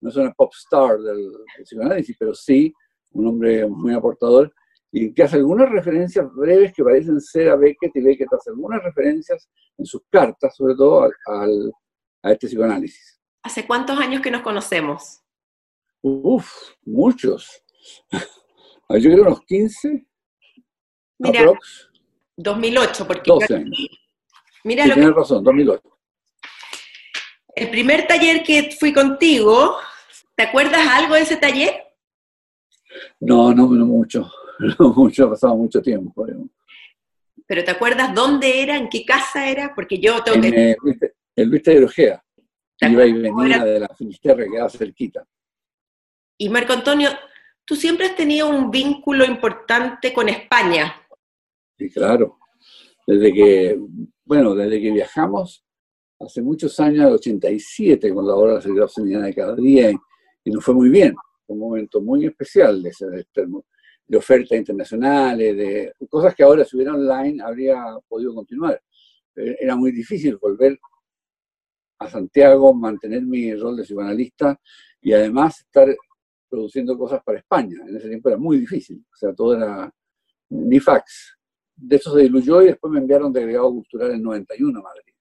no 0.00 0.10
es 0.10 0.16
una 0.16 0.32
pop 0.32 0.52
star 0.54 0.98
del, 0.98 1.32
psicoanálisis, 1.64 2.16
pero 2.18 2.34
sí 2.34 2.72
un 3.12 3.26
hombre 3.26 3.66
muy 3.66 3.92
aportador 3.92 4.54
y 4.92 5.12
que 5.12 5.24
hace 5.24 5.36
algunas 5.36 5.68
referencias 5.68 6.32
breves 6.32 6.72
que 6.72 6.84
parecen 6.84 7.20
ser 7.20 7.48
a 7.48 7.56
Beckett 7.56 7.94
y 7.94 8.00
Beckett 8.00 8.32
hace 8.32 8.50
algunas 8.50 8.82
referencias 8.82 9.48
en 9.76 9.84
sus 9.84 10.02
cartas, 10.08 10.54
sobre 10.56 10.74
todo 10.74 11.10
al, 11.26 11.72
a 12.22 12.32
este 12.32 12.46
psicoanálisis. 12.46 13.20
¿Hace 13.42 13.66
cuántos 13.66 13.98
años 13.98 14.20
que 14.20 14.30
nos 14.30 14.42
conocemos? 14.42 15.19
Uf, 16.02 16.50
muchos. 16.84 17.62
Yo 18.90 19.10
creo 19.10 19.22
unos 19.22 19.44
15. 19.44 20.06
Mira, 21.18 21.52
2008, 22.36 23.06
porque... 23.06 23.30
12 23.30 23.54
años. 23.54 23.88
Mira 24.64 24.86
lo 24.86 24.94
tienes 24.94 25.14
razón, 25.14 25.44
2008. 25.44 25.82
El 27.54 27.70
primer 27.70 28.06
taller 28.06 28.42
que 28.42 28.74
fui 28.78 28.92
contigo, 28.92 29.76
¿te 30.34 30.44
acuerdas 30.44 30.86
algo 30.88 31.14
de 31.14 31.22
ese 31.22 31.36
taller? 31.36 31.74
No, 33.20 33.54
no, 33.54 33.68
no 33.68 33.86
mucho. 33.86 34.30
No 34.78 34.92
mucho, 34.92 35.24
ha 35.24 35.30
pasado 35.30 35.56
mucho 35.56 35.80
tiempo. 35.80 36.26
¿Pero 37.46 37.64
te 37.64 37.70
acuerdas 37.70 38.14
dónde 38.14 38.62
era, 38.62 38.76
en 38.76 38.90
qué 38.90 39.06
casa 39.06 39.48
era? 39.48 39.74
Porque 39.74 39.98
yo 39.98 40.22
tengo 40.22 40.36
en, 40.44 40.52
que... 40.52 40.76
El 41.34 41.48
Luis 41.48 41.62
de 41.62 42.20
Iba 42.82 43.06
y 43.06 43.12
venía 43.12 43.64
de 43.64 43.80
la 43.80 43.88
Finisterre, 43.88 44.44
que 44.44 44.50
quedaba 44.50 44.68
cerquita. 44.68 45.26
Y 46.42 46.48
Marco 46.48 46.72
Antonio, 46.72 47.10
tú 47.66 47.76
siempre 47.76 48.06
has 48.06 48.16
tenido 48.16 48.48
un 48.48 48.70
vínculo 48.70 49.26
importante 49.26 50.10
con 50.10 50.26
España. 50.26 50.90
Sí, 51.76 51.90
claro. 51.90 52.38
Desde 53.06 53.30
que, 53.30 53.78
bueno, 54.24 54.54
desde 54.54 54.80
que 54.80 54.90
viajamos 54.90 55.62
hace 56.18 56.40
muchos 56.40 56.80
años, 56.80 57.08
el 57.08 57.12
87, 57.12 58.14
con 58.14 58.26
la 58.26 58.34
obra 58.34 58.52
de 58.52 58.56
la 58.56 58.62
Secretaría 58.62 59.02
Unidad 59.02 59.22
de 59.24 59.34
cada 59.34 59.54
día, 59.54 59.92
y, 60.42 60.50
nos 60.50 60.64
fue 60.64 60.72
muy 60.72 60.88
bien. 60.88 61.14
un 61.48 61.58
momento 61.58 62.00
muy 62.00 62.24
especial 62.24 62.82
de, 62.82 62.88
ese, 62.88 63.04
de, 63.06 64.16
ofertas 64.16 64.56
internacionales, 64.56 65.54
de 65.54 65.92
cosas 66.08 66.34
que 66.34 66.42
ahora 66.42 66.64
si 66.64 66.74
hubiera 66.74 66.94
online 66.94 67.42
habría 67.42 67.84
podido 68.08 68.34
continuar. 68.34 68.80
Eh, 69.36 69.58
era 69.60 69.76
muy 69.76 69.92
difícil 69.92 70.38
volver 70.38 70.78
a 71.98 72.08
Santiago, 72.08 72.72
mantener 72.72 73.26
mi 73.26 73.54
rol 73.54 73.76
de 73.76 73.82
psicoanalista 73.82 74.58
y 75.02 75.12
además 75.12 75.60
estar 75.60 75.94
produciendo 76.50 76.98
cosas 76.98 77.22
para 77.24 77.38
España. 77.38 77.78
En 77.86 77.96
ese 77.96 78.08
tiempo 78.08 78.28
era 78.28 78.36
muy 78.36 78.58
difícil, 78.58 79.02
o 79.10 79.16
sea, 79.16 79.32
todo 79.32 79.56
era 79.56 79.90
ni 80.50 80.80
fax. 80.80 81.38
De 81.76 81.96
eso 81.96 82.14
se 82.14 82.22
diluyó 82.22 82.60
y 82.60 82.66
después 82.66 82.92
me 82.92 82.98
enviaron 82.98 83.32
de 83.32 83.40
agregado 83.40 83.70
cultural 83.70 84.10
en 84.10 84.22
91 84.22 84.78
a 84.78 84.82
Madrid. 84.82 85.14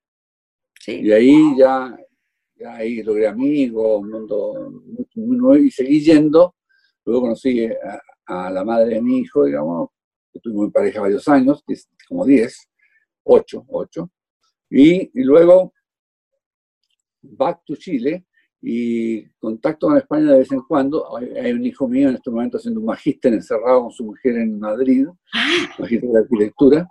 Sí. 0.79 1.01
Y 1.01 1.11
ahí 1.11 1.57
ya, 1.57 1.95
ya 2.55 2.75
ahí 2.75 3.03
logré 3.03 3.27
amigos, 3.27 4.01
un 4.01 4.09
mundo 4.09 4.71
muy, 5.15 5.37
nuevo 5.37 5.63
y 5.63 5.71
seguí 5.71 6.01
yendo. 6.01 6.55
Luego 7.05 7.21
conocí 7.21 7.67
a, 8.25 8.49
la 8.49 8.63
madre 8.63 8.95
de 8.95 9.01
mi 9.01 9.19
hijo, 9.19 9.45
digamos, 9.45 9.89
que 10.31 10.39
tuvimos 10.39 10.65
en 10.65 10.71
pareja 10.71 11.01
varios 11.01 11.27
años, 11.27 11.63
como 12.07 12.25
10, 12.25 12.69
8, 13.23 13.65
8. 13.67 14.11
Y, 14.71 15.19
y 15.19 15.23
luego, 15.23 15.73
back 17.21 17.61
to 17.65 17.75
Chile, 17.75 18.25
y 18.61 19.25
contacto 19.39 19.87
con 19.87 19.97
España 19.97 20.31
de 20.31 20.39
vez 20.39 20.51
en 20.51 20.61
cuando. 20.61 21.15
Hay, 21.17 21.51
un 21.51 21.65
hijo 21.65 21.87
mío 21.87 22.09
en 22.09 22.15
este 22.15 22.29
momento 22.29 22.57
haciendo 22.57 22.79
un 22.79 22.85
magíster 22.85 23.33
encerrado 23.33 23.83
con 23.83 23.91
su 23.91 24.05
mujer 24.05 24.37
en 24.37 24.59
Madrid, 24.59 25.07
ah. 25.33 25.69
magíster 25.79 26.09
de 26.09 26.19
arquitectura, 26.19 26.87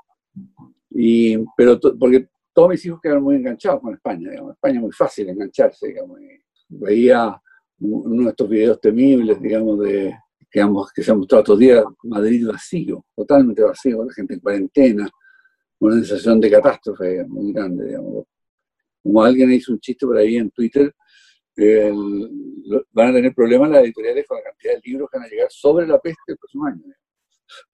y, 0.90 1.36
pero 1.56 1.78
porque 1.98 2.28
todos 2.52 2.70
mis 2.70 2.84
hijos 2.86 3.00
quedaron 3.00 3.22
muy 3.22 3.36
enganchados 3.36 3.80
con 3.80 3.94
España, 3.94 4.30
digamos. 4.30 4.52
España 4.52 4.76
es 4.76 4.82
muy 4.82 4.92
fácil 4.92 5.28
engancharse, 5.28 5.88
digamos. 5.88 6.18
veía 6.68 7.40
uno 7.80 8.24
de 8.24 8.30
estos 8.30 8.48
videos 8.48 8.80
temibles, 8.80 9.40
digamos, 9.40 9.78
de, 9.80 10.12
digamos, 10.52 10.92
que 10.92 11.02
se 11.02 11.12
han 11.12 11.18
mostrado 11.18 11.42
estos 11.42 11.58
días, 11.58 11.84
Madrid 12.02 12.46
vacío, 12.48 13.04
totalmente 13.14 13.62
vacío, 13.62 14.04
la 14.04 14.12
gente 14.12 14.34
en 14.34 14.40
cuarentena, 14.40 15.08
una 15.78 15.94
sensación 15.96 16.40
de 16.40 16.50
catástrofe 16.50 17.24
muy 17.26 17.52
grande, 17.52 17.86
digamos. 17.86 18.24
Como 19.02 19.22
alguien 19.22 19.52
hizo 19.52 19.72
un 19.72 19.78
chiste 19.78 20.04
por 20.06 20.16
ahí 20.16 20.36
en 20.36 20.50
Twitter, 20.50 20.92
van 22.92 23.08
a 23.08 23.12
tener 23.12 23.34
problemas 23.34 23.70
las 23.70 23.82
editoriales 23.82 24.26
con 24.26 24.38
la 24.38 24.44
cantidad 24.44 24.74
de 24.74 24.80
libros 24.84 25.08
que 25.10 25.18
van 25.18 25.26
a 25.26 25.30
llegar 25.30 25.48
sobre 25.50 25.86
la 25.86 25.98
peste 25.98 26.20
el 26.28 26.36
próximo 26.36 26.66
año. 26.66 26.82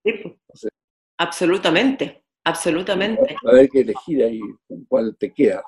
Sí, 0.05 0.71
absolutamente, 1.19 2.25
absolutamente. 2.45 3.37
Va 3.45 3.51
a 3.51 3.55
haber 3.55 3.69
que 3.69 3.81
elegir 3.81 4.23
ahí 4.23 4.41
con 4.67 4.85
cuál 4.85 5.17
te 5.19 5.33
quedas. 5.33 5.63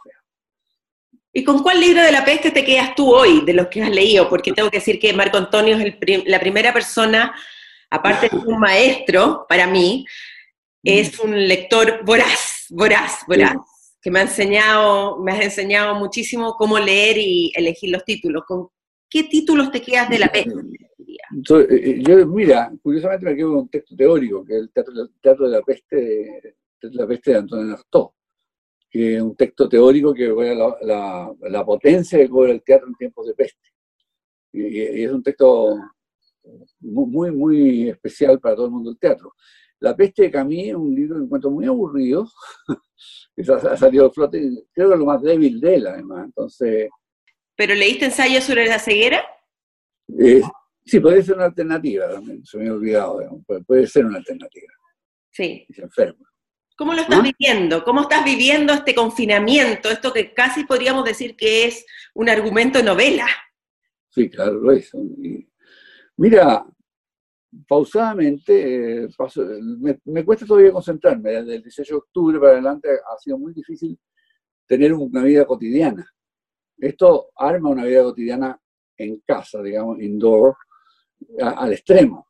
¿Y 1.33 1.45
con 1.45 1.63
cuál 1.63 1.81
libro 1.81 2.03
de 2.03 2.13
la 2.13 2.25
peste 2.25 2.51
te 2.51 2.65
quedas 2.65 2.95
tú 2.95 3.15
hoy, 3.15 3.45
de 3.45 3.53
los 3.53 3.67
que 3.67 3.83
has 3.83 3.91
leído? 3.91 4.29
Porque 4.29 4.53
tengo 4.53 4.71
que 4.71 4.79
decir 4.79 4.99
que 4.99 5.13
Marco 5.13 5.37
Antonio 5.37 5.77
es 5.77 5.95
la 6.27 6.41
primera 6.41 6.73
persona, 6.73 7.35
aparte 7.91 8.31
de 8.31 8.37
un 8.39 8.59
maestro, 8.59 9.45
para 9.47 9.67
mí, 9.67 10.07
es 10.83 11.19
un 11.19 11.47
lector 11.47 12.03
voraz, 12.05 12.67
voraz, 12.71 13.19
voraz 13.27 13.76
que 14.07 14.11
me 14.13 14.21
ha 14.21 14.23
enseñado, 14.23 15.19
me 15.19 15.33
has 15.33 15.41
enseñado 15.41 15.97
muchísimo 15.97 16.55
cómo 16.55 16.79
leer 16.79 17.19
y 17.19 17.51
elegir 17.57 17.91
los 17.91 18.05
títulos. 18.05 18.45
¿Con 18.47 18.69
qué 19.11 19.25
títulos 19.25 19.73
te 19.73 19.83
quedas 19.83 20.09
de 20.09 20.21
la 20.21 20.29
peste? 20.29 20.53
Eh, 20.53 21.67
eh, 21.71 22.03
yo, 22.07 22.25
mira, 22.29 22.73
curiosamente 22.81 23.27
me 23.27 23.35
quedo 23.35 23.49
con 23.49 23.59
un 23.63 23.69
texto 23.69 23.97
teórico, 23.97 24.45
que 24.45 24.53
es 24.53 24.61
el 24.61 24.71
Teatro, 24.71 25.47
de 25.47 25.51
la 25.51 25.61
Peste 25.61 25.97
de, 25.97 26.57
la 26.83 27.05
Peste 27.05 27.33
de 27.33 27.37
Antonio 27.37 27.75
Artaud, 27.75 28.11
que 28.89 29.17
es 29.17 29.21
un 29.21 29.35
texto 29.35 29.69
teórico 29.69 30.15
que 30.15 30.31
ve 30.31 30.55
la, 30.55 31.35
la, 31.41 31.67
potencia 31.67 32.17
que 32.17 32.29
cobra 32.29 32.53
el 32.53 32.63
teatro 32.63 32.87
en 32.87 32.95
tiempos 32.95 33.27
de 33.27 33.35
peste. 33.35 33.71
Y, 34.53 35.03
es 35.03 35.11
un 35.11 35.25
texto 35.25 35.81
muy, 36.79 37.33
muy 37.33 37.89
especial 37.89 38.39
para 38.39 38.55
todo 38.55 38.67
el 38.67 38.73
mundo 38.73 38.91
del 38.91 39.01
teatro. 39.01 39.35
La 39.81 39.95
peste 39.95 40.23
de 40.23 40.31
Camille 40.31 40.71
es 40.71 40.75
un 40.75 40.95
libro 40.95 41.17
que 41.19 41.25
encuentro 41.25 41.51
muy 41.51 41.67
aburrido, 41.67 42.27
ha 43.71 43.77
salido 43.77 44.07
a 44.07 44.11
flote, 44.11 44.39
creo 44.73 44.89
que 44.89 44.95
es 44.95 44.99
lo 44.99 45.07
más 45.07 45.23
débil 45.23 45.61
de 45.61 45.75
él, 45.75 45.87
además. 45.87 46.25
Entonces. 46.27 46.89
¿Pero 47.55 47.75
leíste 47.75 48.07
ensayo 48.07 48.41
sobre 48.41 48.67
la 48.67 48.79
ceguera? 48.79 49.23
Eh, 50.19 50.41
sí, 50.85 51.01
puede 51.01 51.23
ser 51.23 51.37
una 51.37 51.47
alternativa 51.47 52.09
también, 52.11 52.45
se 52.45 52.59
me 52.59 52.69
ha 52.69 52.73
olvidado, 52.73 53.21
puede, 53.67 53.87
ser 53.87 54.07
una 54.07 54.19
alternativa. 54.19 54.73
Sí. 55.31 55.67
se 55.71 55.83
enferma. 55.83 56.27
¿Cómo 56.77 56.93
lo 56.93 57.01
estás 57.03 57.21
¿Ah? 57.21 57.23
viviendo? 57.23 57.85
¿Cómo 57.85 58.03
estás 58.03 58.25
viviendo 58.25 58.73
este 58.73 58.95
confinamiento? 58.95 59.91
Esto 59.91 60.13
que 60.13 60.33
casi 60.35 60.65
podríamos 60.65 61.05
decir 61.05 61.35
que 61.35 61.67
es 61.67 61.85
un 62.15 62.29
argumento 62.29 62.83
novela. 62.83 63.27
Sí, 64.11 64.29
claro, 64.31 64.55
lo 64.55 64.73
es. 64.73 64.91
mira, 66.17 66.67
pausadamente, 67.67 69.05
eh, 69.05 69.09
me, 70.05 70.25
cuesta 70.25 70.47
todavía 70.47 70.73
concentrarme. 70.73 71.31
Desde 71.31 71.57
el 71.57 71.63
18 71.63 71.95
de 71.95 71.99
octubre 71.99 72.39
para 72.39 72.53
adelante 72.53 72.89
ha 72.91 73.19
sido 73.19 73.39
muy 73.39 73.53
difícil 73.53 73.99
tener 74.67 74.93
una 74.93 75.23
vida 75.23 75.45
cotidiana. 75.45 76.07
Esto 76.79 77.31
arma 77.37 77.71
una 77.71 77.85
vida 77.85 78.03
cotidiana 78.03 78.61
en 78.97 79.21
casa, 79.27 79.63
digamos, 79.63 80.01
indoor, 80.01 80.57
al 81.41 81.73
extremo. 81.73 82.29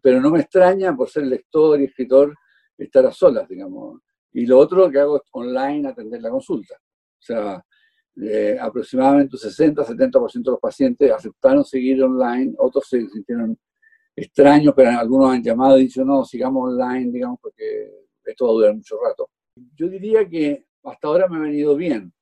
Pero 0.00 0.20
no 0.20 0.30
me 0.30 0.40
extraña 0.40 0.94
por 0.94 1.08
ser 1.08 1.26
lector 1.26 1.80
y 1.80 1.84
escritor 1.84 2.34
estar 2.76 3.06
a 3.06 3.12
solas, 3.12 3.48
digamos. 3.48 4.00
Y 4.32 4.46
lo 4.46 4.58
otro 4.58 4.90
que 4.90 4.98
hago 4.98 5.16
es 5.16 5.22
online 5.32 5.88
atender 5.88 6.20
la 6.20 6.30
consulta. 6.30 6.76
Eh, 8.16 8.56
aproximadamente 8.60 9.36
60-70% 9.36 10.44
de 10.44 10.50
los 10.52 10.60
pacientes 10.60 11.10
aceptaron 11.10 11.64
seguir 11.64 12.02
online, 12.02 12.54
otros 12.58 12.88
se 12.88 13.08
sintieron 13.08 13.58
extraños, 14.14 14.72
pero 14.76 14.90
algunos 14.90 15.32
han 15.32 15.42
llamado 15.42 15.78
y 15.78 15.82
dicho, 15.84 16.04
no, 16.04 16.24
sigamos 16.24 16.72
online, 16.72 17.10
digamos, 17.10 17.40
porque 17.40 17.90
esto 18.24 18.46
va 18.46 18.50
a 18.50 18.54
durar 18.54 18.74
mucho 18.76 18.96
rato. 19.04 19.30
Yo 19.74 19.88
diría 19.88 20.28
que 20.28 20.66
hasta 20.84 21.08
ahora 21.08 21.28
me 21.28 21.38
ha 21.38 21.40
venido 21.40 21.74
bien, 21.74 22.12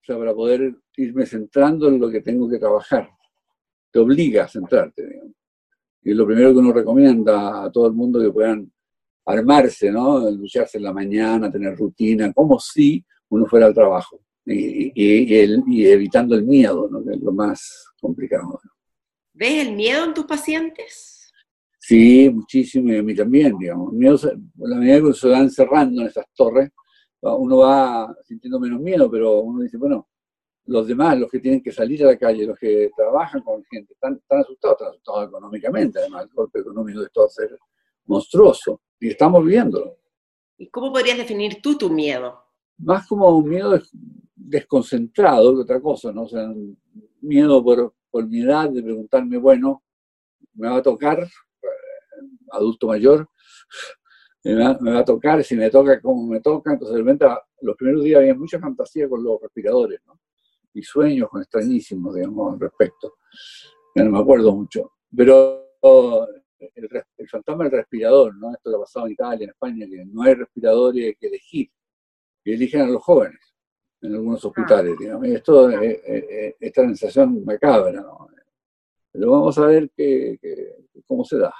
o 0.00 0.04
sea, 0.04 0.16
para 0.16 0.34
poder 0.34 0.74
irme 0.96 1.26
centrando 1.26 1.88
en 1.88 2.00
lo 2.00 2.10
que 2.10 2.22
tengo 2.22 2.48
que 2.48 2.58
trabajar. 2.58 3.10
Te 3.90 3.98
obliga 3.98 4.44
a 4.44 4.48
centrarte, 4.48 5.06
digamos. 5.06 5.34
Y 6.02 6.12
es 6.12 6.16
lo 6.16 6.24
primero 6.24 6.52
que 6.52 6.58
uno 6.58 6.72
recomienda 6.72 7.64
a 7.64 7.70
todo 7.70 7.86
el 7.88 7.92
mundo 7.92 8.20
que 8.20 8.30
puedan 8.30 8.72
armarse, 9.26 9.90
¿no? 9.90 10.30
Lucharse 10.30 10.78
en 10.78 10.84
la 10.84 10.94
mañana, 10.94 11.50
tener 11.50 11.76
rutina, 11.76 12.32
como 12.32 12.58
si 12.58 13.04
uno 13.28 13.44
fuera 13.44 13.66
al 13.66 13.74
trabajo 13.74 14.18
y, 14.46 15.86
evitando 15.86 16.34
el 16.34 16.44
miedo, 16.44 16.88
¿no? 16.90 17.04
que 17.04 17.12
es 17.12 17.20
lo 17.20 17.32
más 17.32 17.92
complicado. 18.00 18.60
¿Ves 19.32 19.66
el 19.66 19.74
miedo 19.74 20.04
en 20.04 20.14
tus 20.14 20.26
pacientes? 20.26 21.32
Sí, 21.78 22.30
muchísimo, 22.30 22.92
y 22.92 22.98
a 22.98 23.02
mí 23.02 23.14
también, 23.14 23.56
digamos. 23.58 23.92
Miedo, 23.92 24.18
la 24.58 24.76
medida 24.76 25.02
que 25.02 25.12
se 25.14 25.28
van 25.28 25.42
encerrando 25.42 26.02
en 26.02 26.08
esas 26.08 26.26
torres, 26.34 26.70
uno 27.20 27.58
va 27.58 28.14
sintiendo 28.24 28.60
menos 28.60 28.80
miedo, 28.80 29.10
pero 29.10 29.40
uno 29.40 29.62
dice, 29.62 29.76
bueno, 29.76 30.08
los 30.66 30.86
demás, 30.86 31.18
los 31.18 31.30
que 31.30 31.40
tienen 31.40 31.62
que 31.62 31.72
salir 31.72 32.04
a 32.04 32.08
la 32.08 32.16
calle, 32.16 32.46
los 32.46 32.58
que 32.58 32.90
trabajan 32.96 33.42
con 33.42 33.64
gente, 33.64 33.92
están, 33.92 34.14
están 34.14 34.40
asustados, 34.40 34.76
están 34.76 34.88
asustados 34.88 35.28
económicamente, 35.28 35.98
además, 35.98 36.24
el 36.24 36.34
golpe 36.34 36.60
económico 36.60 37.00
de 37.00 37.06
esto 37.06 37.20
va 37.20 37.26
a 37.26 37.30
ser 37.30 37.58
monstruoso, 38.06 38.82
y 38.98 39.08
estamos 39.08 39.44
viviéndolo. 39.44 39.96
¿Y 40.58 40.68
cómo 40.68 40.92
podrías 40.92 41.16
definir 41.16 41.60
tú 41.62 41.76
tu 41.76 41.90
miedo? 41.90 42.44
Más 42.78 43.06
como 43.08 43.28
un 43.30 43.48
miedo 43.48 43.80
desconcentrado 44.42 45.54
que 45.54 45.62
otra 45.62 45.80
cosa, 45.80 46.12
¿no? 46.12 46.22
O 46.22 46.28
sea, 46.28 46.52
miedo 47.20 47.62
por, 47.62 47.94
por 48.10 48.26
mi 48.26 48.42
edad 48.42 48.70
de 48.70 48.82
preguntarme, 48.82 49.36
bueno, 49.36 49.82
me 50.54 50.68
va 50.68 50.76
a 50.76 50.82
tocar, 50.82 51.20
eh, 51.20 51.66
adulto 52.50 52.88
mayor, 52.88 53.28
me 54.42 54.54
va, 54.54 54.98
a 54.98 55.04
tocar, 55.04 55.44
si 55.44 55.54
me 55.54 55.68
toca, 55.68 56.00
como 56.00 56.26
me 56.26 56.40
toca, 56.40 56.72
entonces 56.72 56.94
de 56.94 57.02
repente 57.02 57.26
los 57.60 57.76
primeros 57.76 58.02
días 58.02 58.20
había 58.20 58.34
mucha 58.34 58.58
fantasía 58.58 59.08
con 59.08 59.22
los 59.22 59.40
respiradores, 59.40 60.00
¿no? 60.06 60.18
Y 60.72 60.82
sueños 60.82 61.28
con 61.28 61.42
extrañísimos, 61.42 62.14
digamos, 62.14 62.54
al 62.54 62.60
respecto. 62.60 63.16
Ya 63.94 64.04
no 64.04 64.12
me 64.12 64.18
acuerdo 64.20 64.54
mucho. 64.54 64.92
Pero 65.14 65.66
el, 66.58 66.88
el, 67.18 67.28
fantasma 67.28 67.64
del 67.64 67.72
respirador, 67.72 68.34
¿no? 68.36 68.52
Esto 68.52 68.70
lo 68.70 68.78
ha 68.78 68.80
pasado 68.80 69.06
en 69.06 69.12
Italia, 69.12 69.44
en 69.44 69.50
España, 69.50 69.86
que 69.86 70.04
no 70.06 70.22
hay 70.22 70.34
respiradores, 70.34 71.16
que 71.18 71.26
elegir. 71.26 71.70
Y 72.44 72.52
eligen 72.52 72.82
a 72.82 72.86
los 72.86 73.02
jóvenes 73.02 73.49
en 74.02 74.14
algunos 74.14 74.44
hospitales. 74.44 74.94
Digamos. 74.98 75.26
Y 75.26 75.34
esto, 75.34 75.70
eh, 75.70 76.02
eh, 76.06 76.56
esta 76.60 76.82
sensación 76.82 77.44
macabra. 77.44 78.00
¿no? 78.00 78.28
Pero 79.12 79.30
vamos 79.30 79.58
a 79.58 79.66
ver 79.66 79.90
qué, 79.96 80.38
cómo 81.06 81.24
se 81.24 81.38
da. 81.38 81.52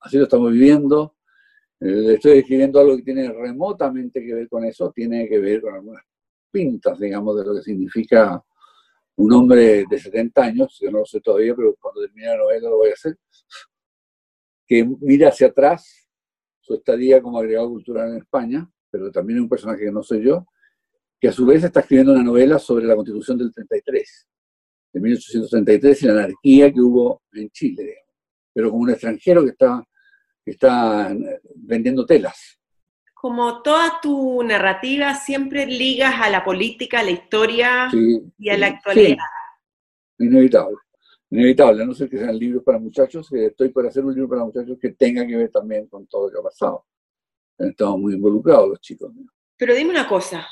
Así 0.00 0.18
lo 0.18 0.24
estamos 0.24 0.52
viviendo. 0.52 1.16
Eh, 1.80 2.14
estoy 2.14 2.38
escribiendo 2.38 2.80
algo 2.80 2.96
que 2.96 3.02
tiene 3.02 3.30
remotamente 3.30 4.24
que 4.24 4.34
ver 4.34 4.48
con 4.48 4.64
eso, 4.64 4.90
tiene 4.92 5.28
que 5.28 5.38
ver 5.38 5.60
con 5.60 5.74
algunas 5.74 6.02
pintas, 6.50 6.98
digamos, 6.98 7.36
de 7.36 7.44
lo 7.44 7.54
que 7.54 7.62
significa 7.62 8.42
un 9.16 9.32
hombre 9.32 9.84
de 9.88 9.98
70 9.98 10.42
años, 10.42 10.78
yo 10.80 10.90
no 10.90 10.98
lo 11.00 11.06
sé 11.06 11.20
todavía, 11.20 11.54
pero 11.54 11.74
cuando 11.80 12.02
termine 12.02 12.28
la 12.28 12.36
novela 12.36 12.70
lo 12.70 12.76
voy 12.78 12.90
a 12.90 12.94
hacer, 12.94 13.18
que 14.66 14.88
mira 15.00 15.28
hacia 15.28 15.48
atrás 15.48 16.08
su 16.60 16.74
estadía 16.74 17.22
como 17.22 17.38
agregado 17.38 17.68
cultural 17.68 18.10
en 18.10 18.18
España, 18.18 18.70
pero 18.90 19.10
también 19.10 19.38
es 19.38 19.42
un 19.42 19.48
personaje 19.48 19.84
que 19.84 19.92
no 19.92 20.02
soy 20.02 20.22
yo, 20.22 20.46
que 21.20 21.28
a 21.28 21.32
su 21.32 21.46
vez 21.46 21.64
está 21.64 21.80
escribiendo 21.80 22.12
una 22.12 22.22
novela 22.22 22.58
sobre 22.58 22.86
la 22.86 22.94
constitución 22.94 23.38
del 23.38 23.52
33, 23.52 24.28
de 24.92 25.00
1833 25.00 26.02
y 26.02 26.06
la 26.06 26.12
anarquía 26.12 26.72
que 26.72 26.80
hubo 26.80 27.22
en 27.32 27.50
Chile, 27.50 28.04
pero 28.52 28.70
como 28.70 28.82
un 28.82 28.90
extranjero 28.90 29.44
que 29.44 29.50
está, 29.50 29.82
que 30.44 30.50
está 30.52 31.14
vendiendo 31.54 32.04
telas. 32.04 32.58
Como 33.14 33.62
toda 33.62 34.00
tu 34.00 34.42
narrativa 34.42 35.14
siempre 35.14 35.66
ligas 35.66 36.14
a 36.20 36.30
la 36.30 36.44
política, 36.44 37.00
a 37.00 37.02
la 37.02 37.10
historia 37.10 37.88
y 38.38 38.50
a 38.50 38.58
la 38.58 38.66
actualidad. 38.68 39.16
Inevitable 40.18 40.76
inevitable, 41.30 41.82
a 41.82 41.86
no 41.86 41.94
ser 41.94 42.08
que 42.08 42.18
sean 42.18 42.38
libros 42.38 42.62
para 42.62 42.78
muchachos, 42.78 43.30
estoy 43.32 43.70
por 43.70 43.86
hacer 43.86 44.04
un 44.04 44.14
libro 44.14 44.28
para 44.28 44.44
muchachos 44.44 44.78
que 44.80 44.92
tenga 44.92 45.26
que 45.26 45.36
ver 45.36 45.50
también 45.50 45.86
con 45.88 46.06
todo 46.06 46.26
lo 46.26 46.32
que 46.32 46.38
ha 46.38 46.42
pasado. 46.42 46.86
Estamos 47.58 48.00
muy 48.00 48.14
involucrados 48.14 48.68
los 48.68 48.80
chicos. 48.80 49.12
Pero 49.56 49.74
dime 49.74 49.90
una 49.90 50.08
cosa, 50.08 50.46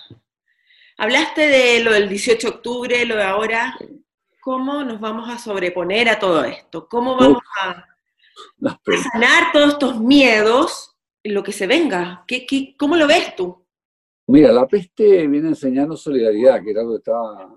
hablaste 0.96 1.42
de 1.48 1.80
lo 1.82 1.92
del 1.92 2.08
18 2.08 2.48
de 2.48 2.54
octubre, 2.54 3.04
lo 3.06 3.16
de 3.16 3.22
ahora, 3.22 3.76
¿cómo 4.40 4.84
nos 4.84 5.00
vamos 5.00 5.28
a 5.28 5.38
sobreponer 5.38 6.08
a 6.08 6.18
todo 6.18 6.44
esto? 6.44 6.88
¿Cómo 6.88 7.16
vamos 7.16 7.42
a, 7.62 7.86
sanar 9.12 9.52
todos 9.52 9.72
estos 9.74 10.00
miedos 10.00 10.96
en 11.22 11.34
lo 11.34 11.42
que 11.42 11.52
se 11.52 11.66
venga? 11.66 12.24
¿Qué, 12.26 12.46
qué, 12.46 12.74
cómo 12.78 12.96
lo 12.96 13.06
ves 13.06 13.34
tú? 13.36 13.64
Mira, 14.26 14.52
la 14.52 14.66
peste 14.66 15.26
viene 15.26 15.48
enseñando 15.48 15.96
solidaridad, 15.96 16.62
que 16.62 16.70
era 16.70 16.80
algo 16.80 16.94
que 16.94 16.98
estaba 16.98 17.54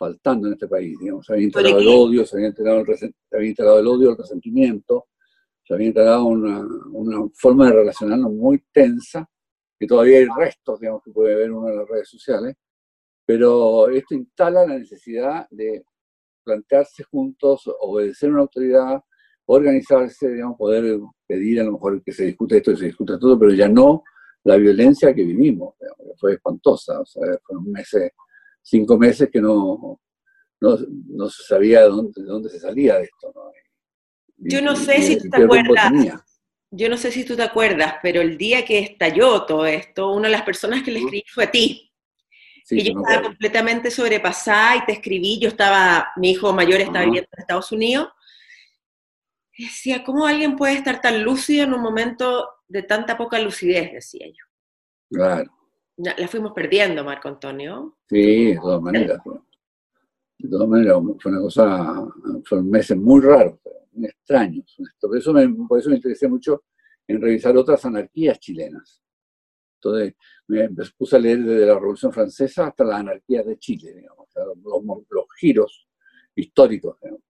faltando 0.00 0.48
en 0.48 0.54
este 0.54 0.66
país. 0.66 0.98
Digamos. 0.98 1.26
Se 1.26 1.32
había 1.32 1.44
instalado 1.44 1.78
el 1.78 1.88
odio, 1.88 2.26
se 2.26 2.36
había 2.36 2.48
instalado 2.48 2.80
el, 2.80 3.80
el 3.80 3.86
odio, 3.86 4.10
el 4.10 4.16
resentimiento, 4.16 5.08
se 5.62 5.74
había 5.74 5.86
instalado 5.88 6.24
una, 6.24 6.66
una, 6.92 7.28
forma 7.34 7.66
de 7.66 7.72
relacionarnos 7.72 8.32
muy 8.32 8.64
tensa, 8.72 9.28
que 9.78 9.86
todavía 9.86 10.18
hay 10.18 10.26
restos, 10.36 10.80
digamos, 10.80 11.02
que 11.02 11.10
puede 11.10 11.34
ver 11.34 11.52
uno 11.52 11.68
en 11.68 11.76
las 11.76 11.88
redes 11.88 12.08
sociales, 12.08 12.56
pero 13.30 13.88
esto 13.90 14.16
instala 14.16 14.66
la 14.66 14.76
necesidad 14.76 15.46
de 15.50 15.84
plantearse 16.42 17.04
juntos, 17.04 17.62
obedecer 17.78 18.28
a 18.28 18.32
una 18.32 18.40
autoridad, 18.40 19.00
organizarse, 19.44 20.32
digamos, 20.32 20.58
poder 20.58 20.98
pedir 21.28 21.60
a 21.60 21.62
lo 21.62 21.74
mejor 21.74 22.02
que 22.02 22.10
se 22.10 22.24
discute 22.24 22.56
esto 22.56 22.72
y 22.72 22.76
se 22.76 22.86
discute 22.86 23.18
todo, 23.20 23.38
pero 23.38 23.52
ya 23.54 23.68
no 23.68 24.02
la 24.42 24.56
violencia 24.56 25.14
que 25.14 25.22
vivimos, 25.22 25.76
digamos, 25.78 26.08
que 26.08 26.18
fue 26.18 26.32
espantosa, 26.32 26.98
o 26.98 27.06
sea, 27.06 27.22
fueron 27.44 27.70
meses 27.70 28.10
cinco 28.62 28.98
meses 28.98 29.30
que 29.32 29.40
no, 29.40 30.00
no, 30.60 31.28
se 31.28 31.44
sabía 31.44 31.82
de 31.82 31.88
dónde, 31.88 32.22
dónde, 32.24 32.50
se 32.50 32.58
salía 32.58 32.96
de 32.96 33.04
esto. 33.04 33.32
Yo 34.38 34.60
no 34.60 34.74
sé 34.74 35.02
si 35.02 35.20
tú 35.20 35.30
te 35.30 35.44
acuerdas. 35.44 35.92
Yo 36.72 36.88
no 36.88 36.96
sé 36.96 37.12
si 37.12 37.24
tú 37.24 37.36
te 37.36 37.42
acuerdas, 37.44 37.94
pero 38.02 38.20
el 38.22 38.36
día 38.36 38.64
que 38.64 38.80
estalló 38.80 39.44
todo 39.44 39.66
esto, 39.66 40.10
una 40.10 40.26
de 40.26 40.32
las 40.32 40.42
personas 40.42 40.82
que 40.82 40.90
le 40.90 40.98
escribí 40.98 41.24
fue 41.32 41.44
a 41.44 41.50
ti. 41.52 41.89
Y 42.70 42.82
yo 42.82 43.00
estaba 43.00 43.22
completamente 43.22 43.90
sobrepasada 43.90 44.76
y 44.76 44.84
te 44.84 44.92
escribí, 44.92 45.38
yo 45.38 45.48
estaba, 45.48 46.08
mi 46.16 46.30
hijo 46.30 46.52
mayor 46.52 46.80
estaba 46.80 47.04
viviendo 47.04 47.28
en 47.32 47.40
Estados 47.40 47.72
Unidos. 47.72 48.08
Y 49.52 49.64
decía, 49.64 50.04
¿cómo 50.04 50.26
alguien 50.26 50.56
puede 50.56 50.74
estar 50.74 51.00
tan 51.00 51.22
lúcido 51.22 51.64
en 51.64 51.74
un 51.74 51.82
momento 51.82 52.48
de 52.68 52.82
tanta 52.82 53.16
poca 53.16 53.38
lucidez? 53.38 53.92
Decía 53.92 54.26
yo. 54.28 54.44
Claro 55.10 55.60
la 56.02 56.28
fuimos 56.28 56.52
perdiendo, 56.52 57.04
Marco 57.04 57.28
Antonio. 57.28 57.98
Sí, 58.08 58.46
de 58.46 58.56
todas 58.56 58.80
maneras. 58.80 59.20
De 60.38 60.48
todas 60.48 60.68
maneras, 60.68 60.96
fue 61.20 61.32
una 61.32 61.40
cosa, 61.40 62.08
fueron 62.44 62.70
meses 62.70 62.96
muy 62.96 63.20
raros, 63.20 63.58
muy 63.92 64.06
extraños. 64.06 64.76
Por 64.98 65.16
eso, 65.16 65.32
me, 65.32 65.48
por 65.68 65.78
eso 65.78 65.90
me 65.90 65.96
interesé 65.96 66.28
mucho 66.28 66.64
en 67.06 67.20
revisar 67.20 67.56
otras 67.56 67.84
anarquías 67.84 68.38
chilenas. 68.40 68.99
Entonces, 69.82 70.14
me 70.46 70.68
puse 70.96 71.16
a 71.16 71.18
leer 71.18 71.42
desde 71.42 71.66
la 71.66 71.74
Revolución 71.74 72.12
Francesa 72.12 72.66
hasta 72.66 72.84
las 72.84 73.00
anarquías 73.00 73.46
de 73.46 73.58
Chile, 73.58 73.94
digamos, 73.94 74.28
los, 74.62 75.24
giros 75.38 75.88
históricos. 76.34 76.98
Digamos. 77.00 77.22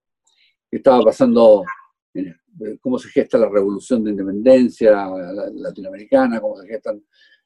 ¿Qué 0.71 0.77
estaba 0.79 1.03
pasando? 1.05 1.65
cómo 2.81 2.99
se 2.99 3.09
gesta 3.09 3.39
la 3.39 3.49
revolución 3.49 4.03
de 4.03 4.11
independencia 4.11 5.09
latinoamericana, 5.55 6.41
cómo 6.41 6.57
se 6.57 6.67
gestan 6.67 7.01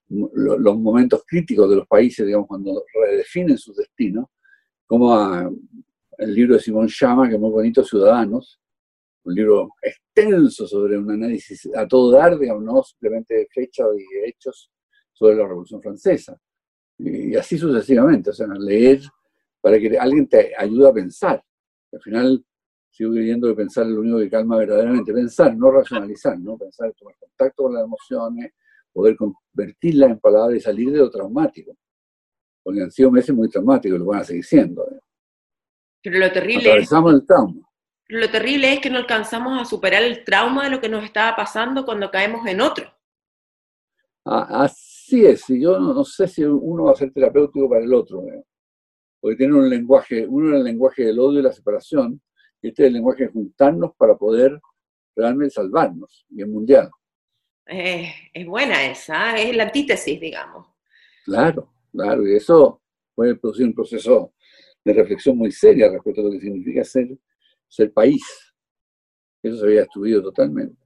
los 0.09 0.79
momentos 0.79 1.23
críticos 1.27 1.69
de 1.69 1.77
los 1.77 1.87
países, 1.87 2.25
digamos, 2.25 2.49
cuando 2.49 2.83
redefinen 2.95 3.59
sus 3.59 3.77
destinos, 3.77 4.27
como 4.87 5.15
el 6.19 6.35
libro 6.35 6.55
de 6.55 6.61
Simón 6.61 6.89
Llama, 6.89 7.29
que 7.29 7.35
es 7.35 7.41
muy 7.41 7.51
bonito, 7.51 7.85
Ciudadanos, 7.85 8.61
un 9.25 9.35
libro 9.35 9.71
extenso 9.83 10.67
sobre 10.67 10.99
un 10.99 11.11
análisis 11.11 11.69
a 11.75 11.89
todo 11.89 12.13
dar, 12.13 12.39
digamos, 12.39 12.63
no 12.63 12.83
simplemente 12.83 13.35
de 13.35 13.47
fechas 13.51 13.89
y 13.97 14.29
hechos 14.29 14.71
sobre 15.15 15.37
la 15.37 15.49
Revolución 15.49 15.81
Francesa. 15.81 16.39
Y 16.99 17.35
así 17.35 17.57
sucesivamente, 17.59 18.31
o 18.31 18.33
sea, 18.33 18.47
leer 18.59 19.01
para 19.61 19.79
que 19.79 19.99
alguien 19.99 20.29
te 20.29 20.53
ayude 20.57 20.89
a 20.89 20.93
pensar. 20.93 21.43
Al 21.93 22.01
final, 22.03 22.45
sigo 22.91 23.13
creyendo 23.13 23.49
que 23.49 23.55
pensar 23.55 23.87
es 23.87 23.93
lo 23.93 24.01
único 24.01 24.19
que 24.19 24.29
calma 24.29 24.59
verdaderamente. 24.59 25.13
Pensar, 25.13 25.57
no 25.57 25.71
racionalizar, 25.71 26.39
¿no? 26.39 26.59
Pensar, 26.59 26.93
tomar 26.93 27.17
contacto 27.19 27.63
con 27.65 27.75
las 27.75 27.85
emociones, 27.85 28.53
poder 28.93 29.17
convertirla 29.17 30.07
en 30.07 30.21
palabras 30.21 30.59
y 30.59 30.61
salir 30.61 30.93
de 30.93 30.99
lo 30.99 31.11
traumático. 31.11 31.77
Porque 32.63 32.83
han 32.83 32.91
sido 32.91 33.11
meses 33.11 33.35
muy 33.35 33.49
traumáticos, 33.49 33.99
lo 33.99 34.07
van 34.07 34.21
a 34.21 34.25
seguir 34.25 34.45
siendo. 34.45 34.83
¿eh? 34.91 35.01
Pero 36.03 36.19
lo 36.19 36.31
terrible 36.31 36.69
Atravesamos 36.69 37.15
el 37.15 37.27
trauma. 37.27 37.69
Lo 38.09 38.31
terrible 38.31 38.75
es 38.75 38.81
que 38.81 38.91
no 38.91 38.99
alcanzamos 38.99 39.61
a 39.61 39.65
superar 39.65 40.03
el 40.03 40.25
trauma 40.25 40.65
de 40.65 40.71
lo 40.71 40.81
que 40.81 40.91
nos 40.91 41.05
estaba 41.05 41.35
pasando 41.35 41.85
cuando 41.87 42.11
caemos 42.11 42.47
en 42.47 42.61
otro. 42.61 42.95
Así 45.05 45.27
es, 45.27 45.51
y 45.51 45.61
yo 45.61 45.79
no, 45.79 46.05
sé 46.05 46.27
si 46.29 46.45
uno 46.45 46.85
va 46.85 46.93
a 46.93 46.97
ser 46.97 47.13
terapéutico 47.13 47.69
para 47.69 47.85
el 47.85 47.93
otro, 47.93 48.23
¿eh? 48.29 48.43
porque 49.21 49.37
tiene 49.37 49.55
un 49.55 49.69
lenguaje, 49.69 50.27
uno 50.27 50.51
es 50.51 50.59
el 50.59 50.65
lenguaje 50.65 51.05
del 51.05 51.19
odio 51.19 51.41
y 51.41 51.43
la 51.43 51.53
separación, 51.53 52.21
y 52.63 52.69
este 52.69 52.83
es 52.83 52.87
el 52.89 52.95
lenguaje 52.95 53.25
de 53.25 53.33
juntarnos 53.33 53.93
para 53.97 54.17
poder 54.17 54.59
realmente 55.15 55.55
salvarnos, 55.55 56.27
y 56.31 56.43
el 56.43 56.49
mundial 56.49 56.91
es 57.67 58.47
buena 58.47 58.85
esa, 58.85 59.37
es 59.37 59.55
la 59.57 59.65
antítesis, 59.65 60.21
digamos. 60.21 60.67
Claro, 61.25 61.73
claro, 61.91 62.27
y 62.27 62.37
eso 62.37 62.83
puede 63.15 63.37
producir 63.37 63.67
un 63.67 63.75
proceso 63.75 64.35
de 64.85 64.93
reflexión 64.93 65.39
muy 65.39 65.51
seria 65.51 65.91
respecto 65.91 66.21
a 66.21 66.25
lo 66.25 66.31
que 66.31 66.41
significa 66.41 66.85
ser, 66.85 67.09
ser 67.69 67.93
país. 67.93 68.23
Eso 69.43 69.59
se 69.59 69.65
había 69.65 69.81
destruido 69.81 70.23
totalmente. 70.23 70.83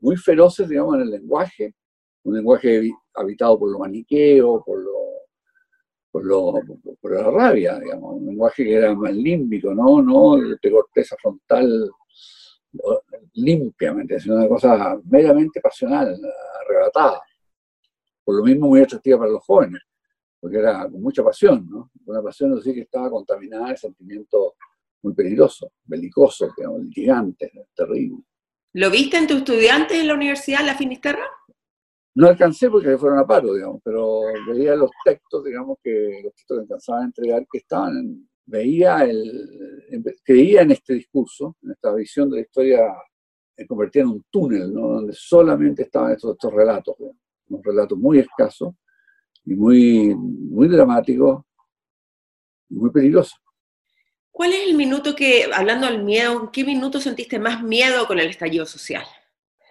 Muy 0.00 0.16
feroces, 0.16 0.68
digamos, 0.68 0.96
en 0.96 1.02
el 1.02 1.10
lenguaje, 1.10 1.74
un 2.28 2.36
lenguaje 2.36 2.90
habitado 3.14 3.58
por 3.58 3.70
lo 3.70 3.78
maniqueo, 3.78 4.62
por 4.64 4.82
lo 4.82 4.98
por, 6.10 7.12
la 7.12 7.30
rabia, 7.30 7.78
digamos, 7.78 8.16
un 8.16 8.26
lenguaje 8.26 8.64
que 8.64 8.74
era 8.74 8.94
más 8.94 9.14
límbico, 9.14 9.74
¿no? 9.74 10.02
no 10.02 10.36
de 10.36 10.70
corteza 10.70 11.16
frontal 11.20 11.90
limpiamente, 13.34 14.16
es 14.16 14.26
una 14.26 14.48
cosa 14.48 14.98
meramente 15.04 15.60
pasional, 15.60 16.18
arrebatada. 16.64 17.20
Por 18.24 18.36
lo 18.36 18.44
mismo 18.44 18.68
muy 18.68 18.80
atractiva 18.80 19.18
para 19.18 19.30
los 19.30 19.44
jóvenes, 19.44 19.80
porque 20.40 20.58
era 20.58 20.82
con 20.82 21.00
mucha 21.00 21.22
pasión, 21.22 21.66
¿no? 21.70 21.90
Una 22.06 22.22
pasión 22.22 22.56
así 22.58 22.74
que 22.74 22.82
estaba 22.82 23.10
contaminada 23.10 23.70
de 23.70 23.76
sentimientos 23.76 24.52
muy 25.02 25.14
peligrosos, 25.14 25.70
belicosos, 25.84 26.50
digamos, 26.56 26.82
litigantes, 26.82 27.50
terribles. 27.74 28.20
¿Lo 28.74 28.90
viste 28.90 29.16
en 29.16 29.26
tus 29.26 29.38
estudiantes 29.38 29.98
en 29.98 30.08
la 30.08 30.14
universidad, 30.14 30.64
la 30.64 30.74
Finisterra? 30.74 31.24
No 32.18 32.26
alcancé 32.26 32.68
porque 32.68 32.98
fueron 32.98 33.20
a 33.20 33.24
paro, 33.24 33.54
digamos, 33.54 33.80
pero 33.84 34.22
veía 34.48 34.74
los 34.74 34.90
textos, 35.04 35.44
digamos, 35.44 35.78
que 35.80 36.20
los 36.24 36.34
textos 36.34 36.56
que 36.56 36.62
alcanzaban 36.62 37.02
a 37.02 37.06
entregar 37.06 37.46
que 37.48 37.58
estaban 37.58 38.28
veía 38.44 39.04
el, 39.04 40.12
creía 40.24 40.62
en 40.62 40.72
este 40.72 40.94
discurso, 40.94 41.56
en 41.62 41.70
esta 41.70 41.94
visión 41.94 42.28
de 42.28 42.38
la 42.38 42.42
historia 42.42 42.80
eh, 43.56 43.64
convertida 43.68 44.02
en 44.02 44.08
un 44.08 44.24
túnel, 44.30 44.74
donde 44.74 45.12
solamente 45.12 45.84
estaban 45.84 46.10
estos, 46.10 46.36
relatos, 46.52 46.96
un 46.98 47.62
relato 47.62 47.94
muy 47.94 48.18
escaso 48.18 48.74
y 49.44 49.54
muy, 49.54 50.12
muy 50.16 50.66
dramático 50.66 51.46
muy 52.68 52.90
peligroso. 52.90 53.36
¿Cuál 54.32 54.54
es 54.54 54.66
el 54.66 54.74
minuto 54.74 55.14
que, 55.14 55.48
hablando 55.54 55.86
del 55.86 56.02
miedo, 56.02 56.40
en 56.40 56.48
qué 56.48 56.64
minuto 56.64 57.00
sentiste 57.00 57.38
más 57.38 57.62
miedo 57.62 58.08
con 58.08 58.18
el 58.18 58.28
estallido 58.28 58.66
social? 58.66 59.04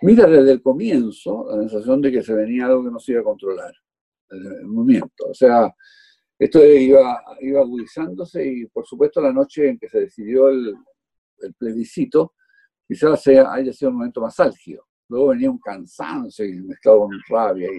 Mira, 0.02 0.28
desde 0.28 0.52
el 0.52 0.62
comienzo, 0.62 1.48
la 1.50 1.68
sensación 1.68 2.02
de 2.02 2.12
que 2.12 2.22
se 2.22 2.34
venía 2.34 2.68
algo 2.68 2.84
que 2.84 2.92
no 2.92 3.00
se 3.00 3.14
iba 3.14 3.22
a 3.22 3.24
controlar, 3.24 3.74
el 4.30 4.66
movimiento. 4.68 5.26
O 5.30 5.34
sea, 5.34 5.74
esto 6.38 6.64
iba, 6.64 7.24
iba 7.42 7.62
agudizándose 7.62 8.46
y 8.46 8.66
por 8.68 8.86
supuesto 8.86 9.20
la 9.22 9.34
noche 9.34 9.70
en 9.70 9.80
que 9.80 9.90
se 9.90 10.02
decidió 10.02 10.50
el, 10.50 10.76
plebiscito, 11.58 12.34
quizás 12.88 13.22
sea, 13.22 13.54
haya 13.54 13.72
sido 13.72 13.92
un 13.92 13.98
momento 13.98 14.22
más 14.22 14.40
álgido. 14.40 14.86
Luego 15.08 15.28
venía 15.30 15.52
un 15.52 15.60
cansancio 15.60 16.46
y 16.46 16.62
mezclado 16.62 17.02
con 17.02 17.12
rabia 17.30 17.70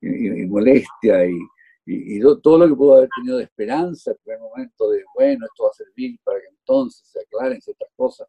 y, 0.00 0.46
molestia 0.46 1.26
y, 1.26 1.38
y, 1.86 2.20
todo 2.42 2.58
lo 2.58 2.68
que 2.68 2.74
pudo 2.74 2.96
haber 2.96 3.08
tenido 3.16 3.38
de 3.38 3.44
esperanza 3.44 4.10
en 4.10 4.16
el 4.16 4.20
primer 4.22 4.40
momento 4.40 4.90
de, 4.90 5.04
bueno, 5.14 5.46
esto 5.46 5.64
va 5.64 5.70
a 5.70 5.74
servir 5.74 6.18
para 6.22 6.40
que 6.40 6.46
entonces 6.48 7.08
se 7.08 7.20
aclaren 7.20 7.60
ciertas 7.60 7.88
cosas 7.96 8.28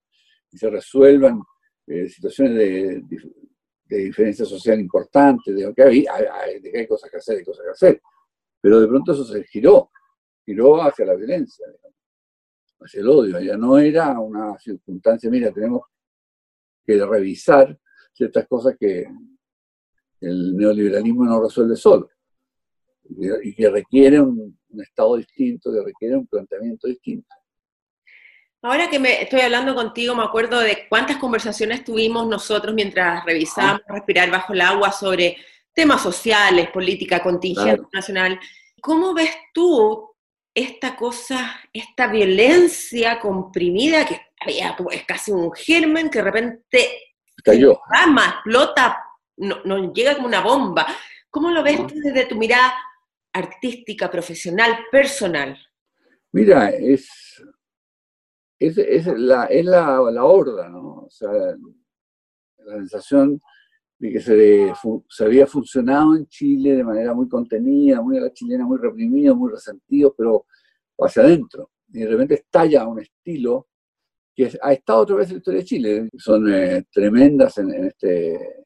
y 0.51 0.57
se 0.57 0.69
resuelvan 0.69 1.41
eh, 1.89 2.07
situaciones 2.07 2.55
de, 2.55 3.03
de, 3.85 3.97
diferencia 3.97 4.45
social 4.45 4.79
importante, 4.79 5.51
de 5.51 5.73
que, 5.73 5.83
hay, 5.83 6.05
que 6.61 6.77
hay 6.77 6.87
cosas 6.87 7.09
que 7.09 7.17
hacer, 7.17 7.37
hay 7.37 7.43
cosas 7.43 7.65
que 7.65 7.71
hacer. 7.71 8.01
Pero 8.61 8.79
de 8.79 8.87
pronto 8.87 9.13
eso 9.13 9.25
se 9.25 9.43
giró, 9.45 9.89
giró 10.45 10.81
hacia 10.81 11.05
la 11.05 11.15
violencia, 11.15 11.65
hacia 12.79 13.01
el 13.01 13.09
odio. 13.09 13.39
Ya 13.39 13.57
no 13.57 13.77
era 13.79 14.19
una 14.19 14.57
circunstancia, 14.59 15.29
mira, 15.29 15.51
tenemos 15.51 15.81
que 16.85 17.03
revisar 17.03 17.77
ciertas 18.13 18.47
cosas 18.47 18.75
que 18.79 19.07
el 20.21 20.55
neoliberalismo 20.55 21.25
no 21.25 21.41
resuelve 21.41 21.75
solo 21.75 22.09
y 23.43 23.55
que 23.55 23.69
requiere 23.69 24.19
un, 24.19 24.57
estado 24.77 25.15
distinto, 25.17 25.71
que 25.71 25.83
requiere 25.83 26.15
un 26.15 26.27
planteamiento 26.27 26.87
distinto. 26.87 27.27
Ahora 28.61 28.89
que 28.89 28.99
me 28.99 29.21
estoy 29.21 29.39
hablando 29.39 29.73
contigo, 29.73 30.13
me 30.15 30.23
acuerdo 30.23 30.59
de 30.59 30.85
cuántas 30.89 31.17
conversaciones 31.17 31.85
tuvimos 31.85 32.27
nosotros 32.27 32.73
mientras 32.75 33.23
revisábamos 33.23 33.81
Respirar 33.87 34.29
bajo 34.29 34.53
el 34.53 34.61
agua 34.61 34.91
sobre 34.91 35.37
temas 35.73 36.01
sociales, 36.01 36.69
política, 36.69 37.21
contingencia 37.21 37.87
nacional. 37.93 38.37
¿Cómo 38.81 39.13
ves 39.13 39.31
tú 39.53 40.13
esta 40.53 40.97
cosa, 40.97 41.57
esta 41.71 42.07
violencia 42.07 43.17
comprimida 43.19 44.05
que 44.05 44.19
había, 44.41 44.75
es 44.91 45.05
casi 45.05 45.31
un 45.31 45.53
germen 45.53 46.09
que 46.09 46.19
de 46.19 46.25
repente 46.25 46.89
cayó, 47.41 47.79
explota, 48.33 49.05
nos 49.37 49.63
no 49.63 49.93
llega 49.93 50.15
como 50.15 50.27
una 50.27 50.41
bomba? 50.41 50.85
¿Cómo 51.29 51.49
lo 51.49 51.63
ves 51.63 51.87
tú 51.87 51.95
desde 51.95 52.25
tu 52.25 52.35
mirada 52.35 52.73
artística, 53.31 54.11
profesional, 54.11 54.79
personal? 54.91 55.57
Mira, 56.33 56.69
es, 56.69 57.41
es, 58.59 59.07
la, 59.17 59.45
es 59.45 59.65
la, 59.65 60.01
horda, 60.01 60.69
¿no? 60.69 61.03
O 61.03 61.09
sea, 61.09 61.31
la 61.31 62.77
sensación 62.77 63.41
de 63.97 64.11
que 64.11 64.19
se, 64.19 64.73
se, 65.09 65.23
había 65.25 65.47
funcionado 65.47 66.15
en 66.15 66.27
Chile 66.27 66.75
de 66.75 66.83
manera 66.83 67.13
muy 67.13 67.27
contenida, 67.27 68.01
muy 68.01 68.17
a 68.17 68.21
la 68.21 68.33
chilena, 68.33 68.65
muy 68.65 68.77
reprimido, 68.77 69.35
muy 69.35 69.51
resentido, 69.51 70.13
pero 70.17 70.45
hacia 70.99 71.23
adentro. 71.23 71.71
Y 71.91 71.99
de 71.99 72.07
repente 72.07 72.35
estalla 72.35 72.87
un 72.87 72.99
estilo 72.99 73.67
que 74.35 74.51
ha 74.61 74.73
estado 74.73 75.01
otra 75.01 75.15
vez 75.17 75.27
en 75.27 75.35
la 75.35 75.37
historia 75.39 75.59
de 75.59 75.65
Chile. 75.65 76.09
Son 76.17 76.53
eh, 76.53 76.85
tremendas 76.91 77.57
en, 77.57 77.85
este, 77.85 78.65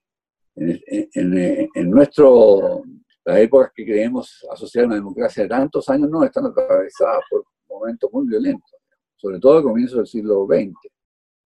en, 0.56 1.70
en, 1.74 1.90
nuestro 1.90 2.84
las 3.26 3.38
épocas 3.38 3.72
que 3.74 3.86
creemos 3.86 4.46
asociar 4.52 4.84
a 4.84 4.88
una 4.88 4.96
democracia 4.96 5.44
de 5.44 5.50
tantos 5.50 5.88
años 5.90 6.10
no 6.10 6.24
están 6.24 6.46
atravesadas 6.46 7.22
por 7.30 7.46
momentos 7.70 8.10
muy 8.12 8.28
violentos, 8.28 8.73
sobre 9.24 9.40
todo 9.40 9.58
a 9.58 9.64
comienzos 9.64 10.00
del 10.00 10.08
siglo 10.08 10.46
XX, 10.46 10.74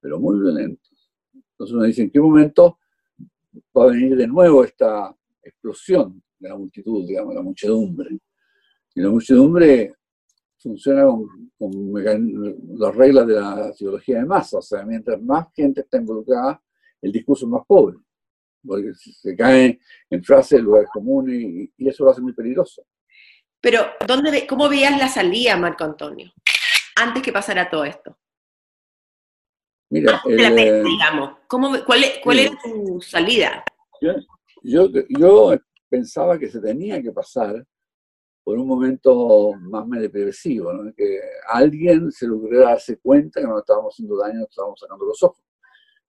pero 0.01 0.19
muy 0.19 0.39
violentos. 0.39 1.11
Entonces 1.31 1.75
uno 1.75 1.83
dice, 1.83 2.01
¿en 2.01 2.09
qué 2.09 2.19
momento 2.19 2.79
va 3.77 3.83
a 3.83 3.87
venir 3.91 4.15
de 4.15 4.25
nuevo 4.25 4.63
esta 4.63 5.15
explosión 5.43 6.23
de 6.39 6.49
la 6.49 6.55
multitud, 6.55 7.05
digamos, 7.07 7.35
la 7.35 7.43
muchedumbre? 7.43 8.17
Y 8.95 9.01
la 9.01 9.11
muchedumbre 9.11 9.93
funciona 10.57 11.03
con, 11.03 11.93
las 12.79 12.95
reglas 12.95 13.27
de 13.27 13.33
la 13.35 13.71
psicología 13.73 14.17
de 14.17 14.25
masa, 14.25 14.57
o 14.57 14.61
sea, 14.63 14.83
mientras 14.83 15.21
más 15.21 15.45
gente 15.53 15.81
está 15.81 15.97
involucrada, 15.97 16.59
el 16.99 17.11
discurso 17.11 17.45
es 17.45 17.51
más 17.51 17.61
pobre 17.67 17.97
porque 18.65 18.91
se 18.95 19.35
caen 19.35 19.79
en 20.09 20.23
frases, 20.23 20.61
lugares 20.61 20.89
comunes, 20.91 21.39
y, 21.39 21.71
y, 21.77 21.87
eso 21.87 22.03
lo 22.03 22.09
hace 22.09 22.21
muy 22.21 22.33
peligroso. 22.33 22.81
Pero, 23.61 23.81
¿dónde, 24.05 24.45
¿cómo 24.47 24.67
veías 24.67 24.97
la 24.99 25.07
salida, 25.07 25.55
Marco 25.55 25.85
Antonio, 25.85 26.33
antes 26.97 27.23
que 27.23 27.31
pasara 27.31 27.69
todo 27.69 27.85
esto? 27.85 28.17
Mira, 29.89 30.21
digamos. 30.25 31.37
¿Cuál, 31.47 31.83
cuál 32.23 32.39
era 32.39 32.57
tu 32.61 33.01
salida? 33.01 33.63
Yo, 34.61 34.89
yo, 35.09 35.55
pensaba 35.89 36.37
que 36.37 36.49
se 36.49 36.59
tenía 36.59 37.01
que 37.01 37.11
pasar 37.11 37.65
por 38.43 38.57
un 38.57 38.67
momento 38.67 39.53
más 39.59 39.87
depresivo, 39.99 40.73
¿no? 40.73 40.93
que 40.93 41.19
alguien 41.47 42.11
se 42.11 42.27
lograra 42.27 42.71
darse 42.71 42.97
cuenta 42.97 43.39
que 43.39 43.47
nos 43.47 43.59
estábamos 43.59 43.93
haciendo 43.93 44.17
daño, 44.17 44.39
nos 44.39 44.49
estábamos 44.49 44.79
sacando 44.79 45.05
los 45.05 45.21
ojos, 45.23 45.43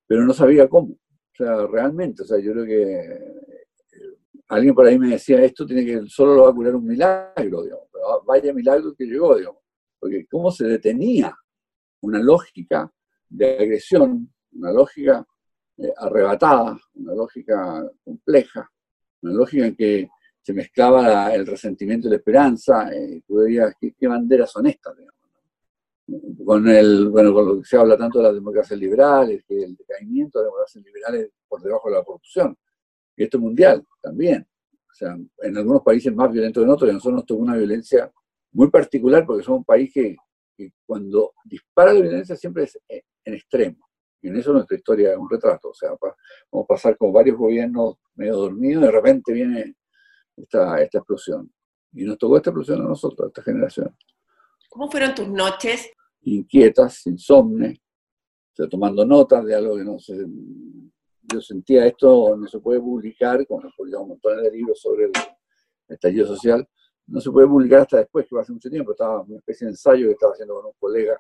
pero 0.07 0.25
no 0.25 0.33
sabía 0.33 0.69
cómo. 0.69 0.95
O 0.95 1.37
sea, 1.37 1.67
realmente, 1.67 2.23
o 2.23 2.27
sea, 2.27 2.39
yo 2.39 2.53
creo 2.53 2.65
que 2.65 2.83
eh, 2.83 4.19
alguien 4.49 4.75
por 4.75 4.87
ahí 4.87 4.99
me 4.99 5.11
decía, 5.11 5.41
esto 5.43 5.65
tiene 5.65 5.85
que, 5.85 6.03
solo 6.09 6.35
lo 6.35 6.43
va 6.45 6.51
a 6.51 6.55
curar 6.55 6.75
un 6.75 6.87
milagro, 6.87 7.63
digamos, 7.63 7.87
pero 7.93 8.23
vaya 8.25 8.53
milagro 8.53 8.95
que 8.95 9.05
llegó, 9.05 9.37
digamos, 9.37 9.63
porque 9.99 10.27
cómo 10.27 10.51
se 10.51 10.67
detenía 10.67 11.37
una 12.01 12.21
lógica 12.21 12.91
de 13.29 13.59
agresión, 13.59 14.33
una 14.53 14.73
lógica 14.73 15.27
eh, 15.77 15.93
arrebatada, 15.97 16.79
una 16.95 17.15
lógica 17.15 17.85
compleja, 18.05 18.71
una 19.23 19.33
lógica 19.33 19.67
en 19.67 19.77
que 19.77 20.09
se 20.41 20.53
mezclaba 20.55 21.35
el 21.35 21.47
resentimiento 21.47 22.09
y 22.09 22.11
la 22.11 22.17
esperanza, 22.17 22.91
tú 23.27 23.37
veías 23.37 23.75
qué, 23.79 24.09
banderas 24.09 24.51
son 24.51 24.67
estas, 24.67 24.97
digamos 24.97 25.19
con 26.45 26.67
el, 26.69 27.09
bueno, 27.09 27.35
con 27.35 27.47
lo 27.47 27.59
que 27.59 27.65
se 27.67 27.77
habla 27.77 27.97
tanto 27.97 28.19
de 28.19 28.25
las 28.25 28.35
democracias 28.35 28.79
liberales, 28.79 29.45
que 29.47 29.63
el 29.63 29.77
decaimiento 29.77 30.39
de 30.39 30.45
las 30.45 30.53
democracias 30.53 30.85
liberales 30.85 31.31
por 31.47 31.61
debajo 31.63 31.91
de 31.91 31.97
la 31.97 32.03
corrupción. 32.03 32.57
Y 33.17 33.25
esto 33.25 33.37
es 33.37 33.43
mundial 33.43 33.85
también. 34.01 34.47
O 34.73 34.95
sea, 34.95 35.17
en 35.43 35.57
algunos 35.57 35.83
países 35.83 36.15
más 36.15 36.33
violentos 36.33 36.63
que 36.63 36.65
en 36.65 36.71
otros, 36.71 36.91
y 36.91 36.95
nosotros 36.95 37.15
nos 37.17 37.27
tocó 37.27 37.43
una 37.43 37.57
violencia 37.57 38.11
muy 38.53 38.71
particular 38.71 39.25
porque 39.27 39.45
somos 39.45 39.59
un 39.59 39.65
país 39.65 39.93
que, 39.93 40.17
cuando 40.85 41.35
dispara 41.45 41.93
la 41.93 42.01
violencia 42.01 42.35
siempre 42.35 42.65
es 42.65 42.79
en 42.89 43.35
extremo. 43.35 43.89
Y 44.21 44.29
en 44.29 44.37
eso 44.37 44.53
nuestra 44.53 44.77
historia 44.77 45.13
es 45.13 45.17
un 45.17 45.31
retrato. 45.31 45.69
O 45.69 45.75
sea, 45.75 45.91
vamos 45.91 46.65
a 46.65 46.67
pasar 46.67 46.97
con 46.97 47.13
varios 47.13 47.37
gobiernos 47.37 47.97
medio 48.17 48.37
dormidos 48.37 48.83
y 48.83 48.87
de 48.87 48.93
repente 48.93 49.33
viene 49.33 49.77
esta, 50.37 50.83
esta 50.83 50.99
explosión. 50.99 51.53
Y 51.93 52.05
nos 52.05 52.19
tocó 52.19 52.37
esta 52.37 52.51
explosión 52.51 52.81
a 52.81 52.89
nosotros, 52.89 53.27
a 53.27 53.29
esta 53.29 53.43
generación. 53.43 53.97
¿Cómo 54.69 54.91
fueron 54.91 55.15
tus 55.15 55.29
noches 55.29 55.89
inquietas, 56.23 57.07
insomnes, 57.07 57.79
tomando 58.67 59.05
notas 59.05 59.45
de 59.45 59.55
algo 59.55 59.77
que 59.77 59.85
no 59.85 59.99
sé. 59.99 60.27
Yo 61.23 61.41
sentía 61.41 61.87
esto 61.87 62.37
no 62.37 62.49
se 62.49 62.59
puede 62.59 62.81
publicar, 62.81 63.47
como 63.47 63.71
publicamos 63.77 64.05
un 64.05 64.09
montón 64.11 64.43
de 64.43 64.51
libros 64.51 64.81
sobre 64.81 65.05
el 65.05 65.13
estallido 65.89 66.27
social, 66.27 66.67
no 67.09 67.21
se 67.21 67.31
puede 67.31 67.47
publicar 67.47 67.81
hasta 67.81 67.99
después, 67.99 68.27
que 68.29 68.39
hace 68.39 68.53
mucho 68.53 68.71
tiempo. 68.71 68.93
Estaba 68.93 69.23
una 69.23 69.39
especie 69.39 69.67
de 69.67 69.73
ensayo 69.73 70.07
que 70.07 70.13
estaba 70.13 70.33
haciendo 70.33 70.55
con 70.55 70.67
un 70.67 70.73
colega 70.79 71.17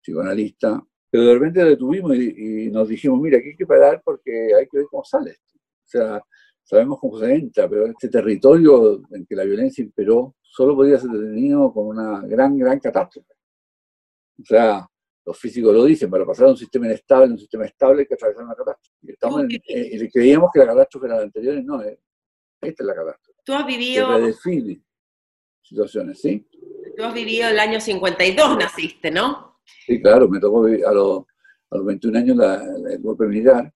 psicoanalista, 0.00 0.82
pero 1.10 1.24
de 1.24 1.34
repente 1.34 1.62
lo 1.62 1.70
detuvimos 1.70 2.16
y, 2.16 2.70
nos 2.70 2.88
dijimos, 2.88 3.20
mira, 3.20 3.38
aquí 3.38 3.50
hay 3.50 3.56
que 3.56 3.66
parar 3.66 4.02
porque 4.04 4.54
hay 4.54 4.66
que 4.66 4.78
ver 4.78 4.86
cómo 4.90 5.04
sale 5.04 5.30
esto. 5.32 5.54
O 5.56 5.88
sea, 5.88 6.22
sabemos 6.62 6.98
cómo 7.00 7.18
se 7.18 7.32
entra, 7.32 7.68
pero 7.68 7.86
este 7.86 8.08
territorio 8.08 9.02
en 9.10 9.26
que 9.26 9.36
la 9.36 9.44
violencia 9.44 9.82
imperó 9.82 10.34
solo 10.42 10.74
podía 10.74 10.98
ser 10.98 11.10
detenido 11.10 11.72
con 11.72 11.86
una 11.86 12.22
gran, 12.22 12.56
gran 12.56 12.80
catástrofe. 12.80 13.34
O 14.40 14.44
sea, 14.44 14.86
los 15.24 15.38
físicos 15.38 15.74
lo 15.74 15.84
dicen, 15.84 16.10
para 16.10 16.24
pasar 16.24 16.46
de 16.46 16.52
un 16.52 16.58
sistema 16.58 16.86
inestable 16.86 17.26
a 17.26 17.32
un 17.32 17.38
sistema 17.38 17.64
estable 17.66 18.00
hay 18.00 18.06
que 18.06 18.14
atravesar 18.14 18.44
una 18.44 18.54
catástrofe. 18.54 18.96
Y, 19.02 19.10
estamos 19.12 19.42
en, 19.42 20.08
creíamos 20.10 20.50
que 20.52 20.60
la 20.60 20.66
catástrofe 20.66 21.06
era 21.06 21.16
la 21.16 21.22
anterior, 21.22 21.62
no, 21.64 21.82
eh, 21.82 22.00
esta 22.60 22.82
es 22.82 22.86
la 22.86 22.94
catástrofe. 22.94 23.40
Tú 23.44 23.52
has 23.52 23.66
vivido... 23.66 24.08
Situaciones, 25.68 26.20
¿sí? 26.20 26.46
Tú 26.96 27.02
has 27.02 27.12
vivido 27.12 27.48
el 27.48 27.58
año 27.58 27.80
52, 27.80 28.58
naciste, 28.58 29.10
¿no? 29.10 29.58
Sí, 29.84 30.00
claro, 30.00 30.28
me 30.28 30.38
tocó 30.38 30.62
vivir 30.62 30.86
a 30.86 30.92
los, 30.92 31.24
a 31.70 31.76
los 31.76 31.86
21 31.86 32.18
años 32.18 32.36
la, 32.36 32.62
el 32.90 33.00
golpe 33.00 33.26
militar 33.26 33.72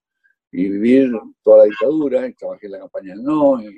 y 0.52 0.68
vivir 0.68 1.12
toda 1.42 1.58
la 1.58 1.64
dictadura, 1.64 2.26
y 2.26 2.34
trabajé 2.34 2.66
en 2.66 2.72
la 2.72 2.78
campaña 2.80 3.14
del 3.14 3.22
no, 3.22 3.60
y, 3.62 3.68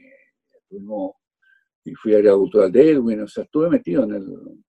y 1.85 1.94
fui 1.94 2.14
a 2.14 2.18
agricultura 2.18 2.68
de 2.68 2.90
Elwin, 2.90 3.20
o 3.22 3.29
sea, 3.29 3.44
estuve 3.44 3.68
metido 3.68 4.05
en 4.05 4.14
el, 4.14 4.62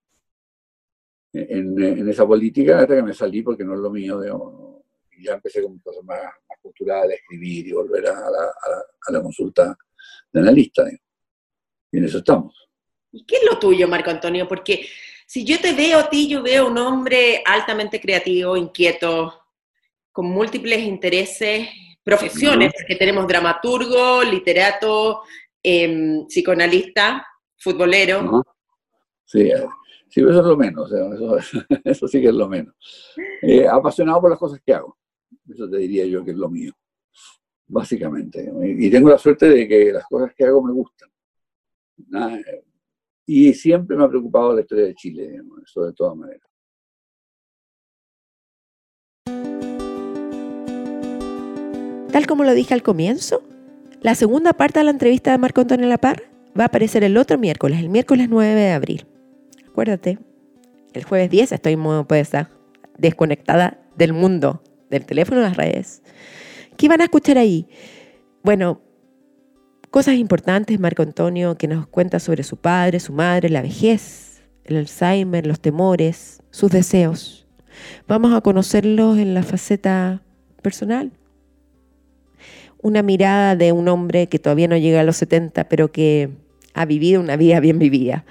en, 1.33 2.09
esa 2.09 2.25
política 2.27 2.79
hasta 2.79 2.95
que 2.95 3.03
me 3.03 3.13
salí 3.13 3.41
porque 3.41 3.63
no 3.63 3.73
es 3.73 3.79
lo 3.79 3.89
mío. 3.89 4.21
y 5.11 5.23
ya 5.25 5.33
empecé 5.33 5.61
con 5.61 5.79
cosas 5.79 6.03
más, 6.03 6.21
más 6.21 6.59
culturales, 6.61 7.19
escribir 7.19 7.67
y 7.67 7.71
volver 7.71 8.07
a 8.07 8.29
la, 8.29 8.53
a 9.07 9.11
la, 9.11 9.21
consulta 9.21 9.77
de 10.31 10.39
analista. 10.39 10.83
Y 11.91 11.97
en 11.97 12.05
eso 12.05 12.19
estamos. 12.19 12.62
¿Y 13.13 13.25
qué 13.25 13.37
es 13.37 13.43
lo 13.49 13.59
tuyo, 13.59 13.87
Marco 13.87 14.09
Antonio? 14.09 14.47
Porque 14.47 14.87
si 15.25 15.45
yo 15.45 15.59
te 15.59 15.73
veo 15.73 15.99
a 15.99 16.09
ti, 16.09 16.27
yo 16.27 16.41
veo 16.41 16.67
un 16.67 16.77
hombre 16.77 17.41
altamente 17.45 18.01
creativo, 18.01 18.57
inquieto, 18.57 19.45
con 20.11 20.25
múltiples 20.25 20.79
intereses, 20.79 21.69
profesiones, 22.03 22.73
que 22.85 22.95
tenemos 22.95 23.27
dramaturgo, 23.27 24.23
literato, 24.23 25.21
em, 25.61 26.25
psicoanalista, 26.25 27.25
futbolero. 27.55 28.43
Sí, 29.25 29.49
Sí, 30.13 30.21
eso 30.21 30.41
es 30.41 30.45
lo 30.45 30.55
menos, 30.55 30.91
eso, 31.83 32.07
sí 32.07 32.21
que 32.21 32.27
es 32.27 32.35
lo 32.35 32.47
menos. 32.47 32.75
Eh, 33.41 33.67
apasionado 33.67 34.21
por 34.21 34.29
las 34.29 34.37
cosas 34.37 34.61
que 34.63 34.71
hago, 34.71 34.95
eso 35.49 35.67
te 35.67 35.77
diría 35.77 36.05
yo 36.05 36.23
que 36.23 36.29
es 36.29 36.37
lo 36.37 36.49
mío, 36.49 36.71
básicamente. 37.65 38.47
Y 38.77 38.91
tengo 38.91 39.09
la 39.09 39.17
suerte 39.17 39.49
de 39.49 39.67
que 39.67 39.91
las 39.91 40.05
cosas 40.05 40.31
que 40.35 40.45
hago 40.45 40.61
me 40.61 40.71
gustan. 40.71 41.09
Y 43.25 43.53
siempre 43.53 43.95
me 43.95 44.03
ha 44.03 44.09
preocupado 44.09 44.53
la 44.53 44.61
historia 44.61 44.85
de 44.85 44.95
Chile, 44.95 45.29
digamos, 45.29 45.59
eso 45.63 45.85
de 45.85 45.93
todas 45.93 46.17
maneras. 46.17 46.41
Tal 52.11 52.27
como 52.27 52.43
lo 52.43 52.53
dije 52.53 52.73
al 52.73 52.83
comienzo, 52.83 53.41
la 54.01 54.13
segunda 54.13 54.53
parte 54.53 54.79
de 54.79 54.85
la 54.85 54.91
entrevista 54.91 55.31
de 55.31 55.37
Marco 55.37 55.61
Antonio 55.61 55.87
Lapar 55.87 56.23
va 56.57 56.65
a 56.65 56.67
aparecer 56.67 57.03
el 57.03 57.17
otro 57.17 57.37
miércoles, 57.39 57.79
el 57.79 57.89
miércoles 57.89 58.27
9 58.29 58.53
de 58.53 58.71
abril. 58.71 59.07
Acuérdate, 59.67 60.19
el 60.93 61.03
jueves 61.05 61.31
10 61.31 61.53
estoy 61.53 61.75
muy 61.75 62.03
puesta, 62.03 62.51
desconectada 62.97 63.79
del 63.97 64.13
mundo, 64.13 64.61
del 64.91 65.05
teléfono 65.05 65.41
y 65.41 65.43
las 65.43 65.57
redes. 65.57 66.03
¿Qué 66.77 66.87
van 66.87 67.01
a 67.01 67.05
escuchar 67.05 67.37
ahí? 67.39 67.67
Bueno, 68.43 68.81
cosas 69.93 70.15
importantes, 70.15 70.79
Marco 70.79 71.03
Antonio, 71.03 71.55
que 71.55 71.67
nos 71.67 71.85
cuenta 71.85 72.19
sobre 72.19 72.41
su 72.41 72.57
padre, 72.57 72.99
su 72.99 73.13
madre, 73.13 73.49
la 73.49 73.61
vejez, 73.61 74.41
el 74.65 74.77
Alzheimer, 74.77 75.45
los 75.45 75.59
temores, 75.59 76.41
sus 76.49 76.71
deseos. 76.71 77.45
Vamos 78.07 78.33
a 78.33 78.41
conocerlos 78.41 79.19
en 79.19 79.35
la 79.35 79.43
faceta 79.43 80.23
personal, 80.63 81.11
una 82.81 83.03
mirada 83.03 83.55
de 83.55 83.71
un 83.71 83.87
hombre 83.87 84.25
que 84.25 84.39
todavía 84.39 84.67
no 84.67 84.77
llega 84.77 85.01
a 85.01 85.03
los 85.03 85.17
70, 85.17 85.69
pero 85.69 85.91
que 85.91 86.31
ha 86.73 86.85
vivido 86.85 87.21
una 87.21 87.35
vida 87.35 87.59
bien 87.59 87.77
vivida. 87.77 88.25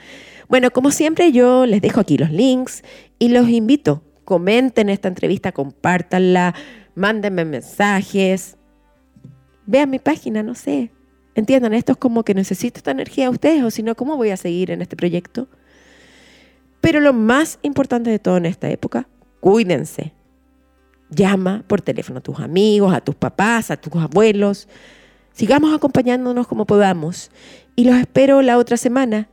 Bueno, 0.49 0.73
como 0.73 0.91
siempre 0.91 1.31
yo 1.31 1.65
les 1.65 1.81
dejo 1.81 2.01
aquí 2.01 2.19
los 2.19 2.33
links 2.33 2.83
y 3.21 3.29
los 3.29 3.49
invito, 3.49 4.03
comenten 4.25 4.89
esta 4.89 5.07
entrevista, 5.07 5.53
compártanla, 5.53 6.57
mándenme 6.97 7.45
mensajes, 7.45 8.57
vean 9.65 9.91
mi 9.91 10.01
página, 10.01 10.43
no 10.43 10.57
sé. 10.57 10.91
Entiendan, 11.35 11.73
esto 11.75 11.93
es 11.93 11.99
como 11.99 12.25
que 12.25 12.35
necesito 12.35 12.79
esta 12.79 12.91
energía 12.91 13.25
de 13.25 13.31
ustedes 13.31 13.63
o 13.63 13.71
si 13.71 13.83
no, 13.83 13.95
¿cómo 13.95 14.17
voy 14.17 14.31
a 14.31 14.37
seguir 14.37 14.71
en 14.71 14.83
este 14.83 14.97
proyecto? 14.97 15.49
Pero 16.81 17.01
lo 17.01 17.13
más 17.13 17.59
importante 17.63 18.11
de 18.11 18.19
todo 18.19 18.37
en 18.37 18.47
esta 18.47 18.69
época, 18.69 19.09
cuídense, 19.41 20.13
Llama 21.15 21.63
por 21.67 21.83
teléfono 21.83 22.21
a 22.21 22.23
tus 22.23 22.41
amigos, 22.41 22.95
a 22.95 23.03
tus 23.03 23.15
papás, 23.15 23.71
a 23.71 23.77
tus 23.77 23.95
abuelos. 24.01 24.67
Sigamos 25.33 25.75
acompañándonos 25.75 26.47
como 26.47 26.65
podamos. 26.65 27.31
Y 27.77 27.85
los 27.85 27.97
espero 27.97 28.41
la 28.41 28.57
otra 28.57 28.79
semana 28.79 29.29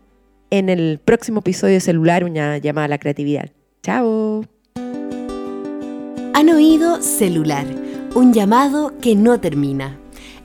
en 0.50 0.68
el 0.68 1.00
próximo 1.04 1.40
episodio 1.40 1.76
de 1.76 1.80
Celular, 1.80 2.26
una 2.26 2.58
llamada 2.58 2.86
a 2.86 2.90
la 2.90 2.98
creatividad. 2.98 3.52
Chao. 3.82 4.46
Han 6.34 6.50
oído 6.50 7.02
Celular, 7.02 7.66
un 8.14 8.34
llamado 8.34 8.94
que 9.00 9.16
no 9.16 9.40
termina. 9.40 9.99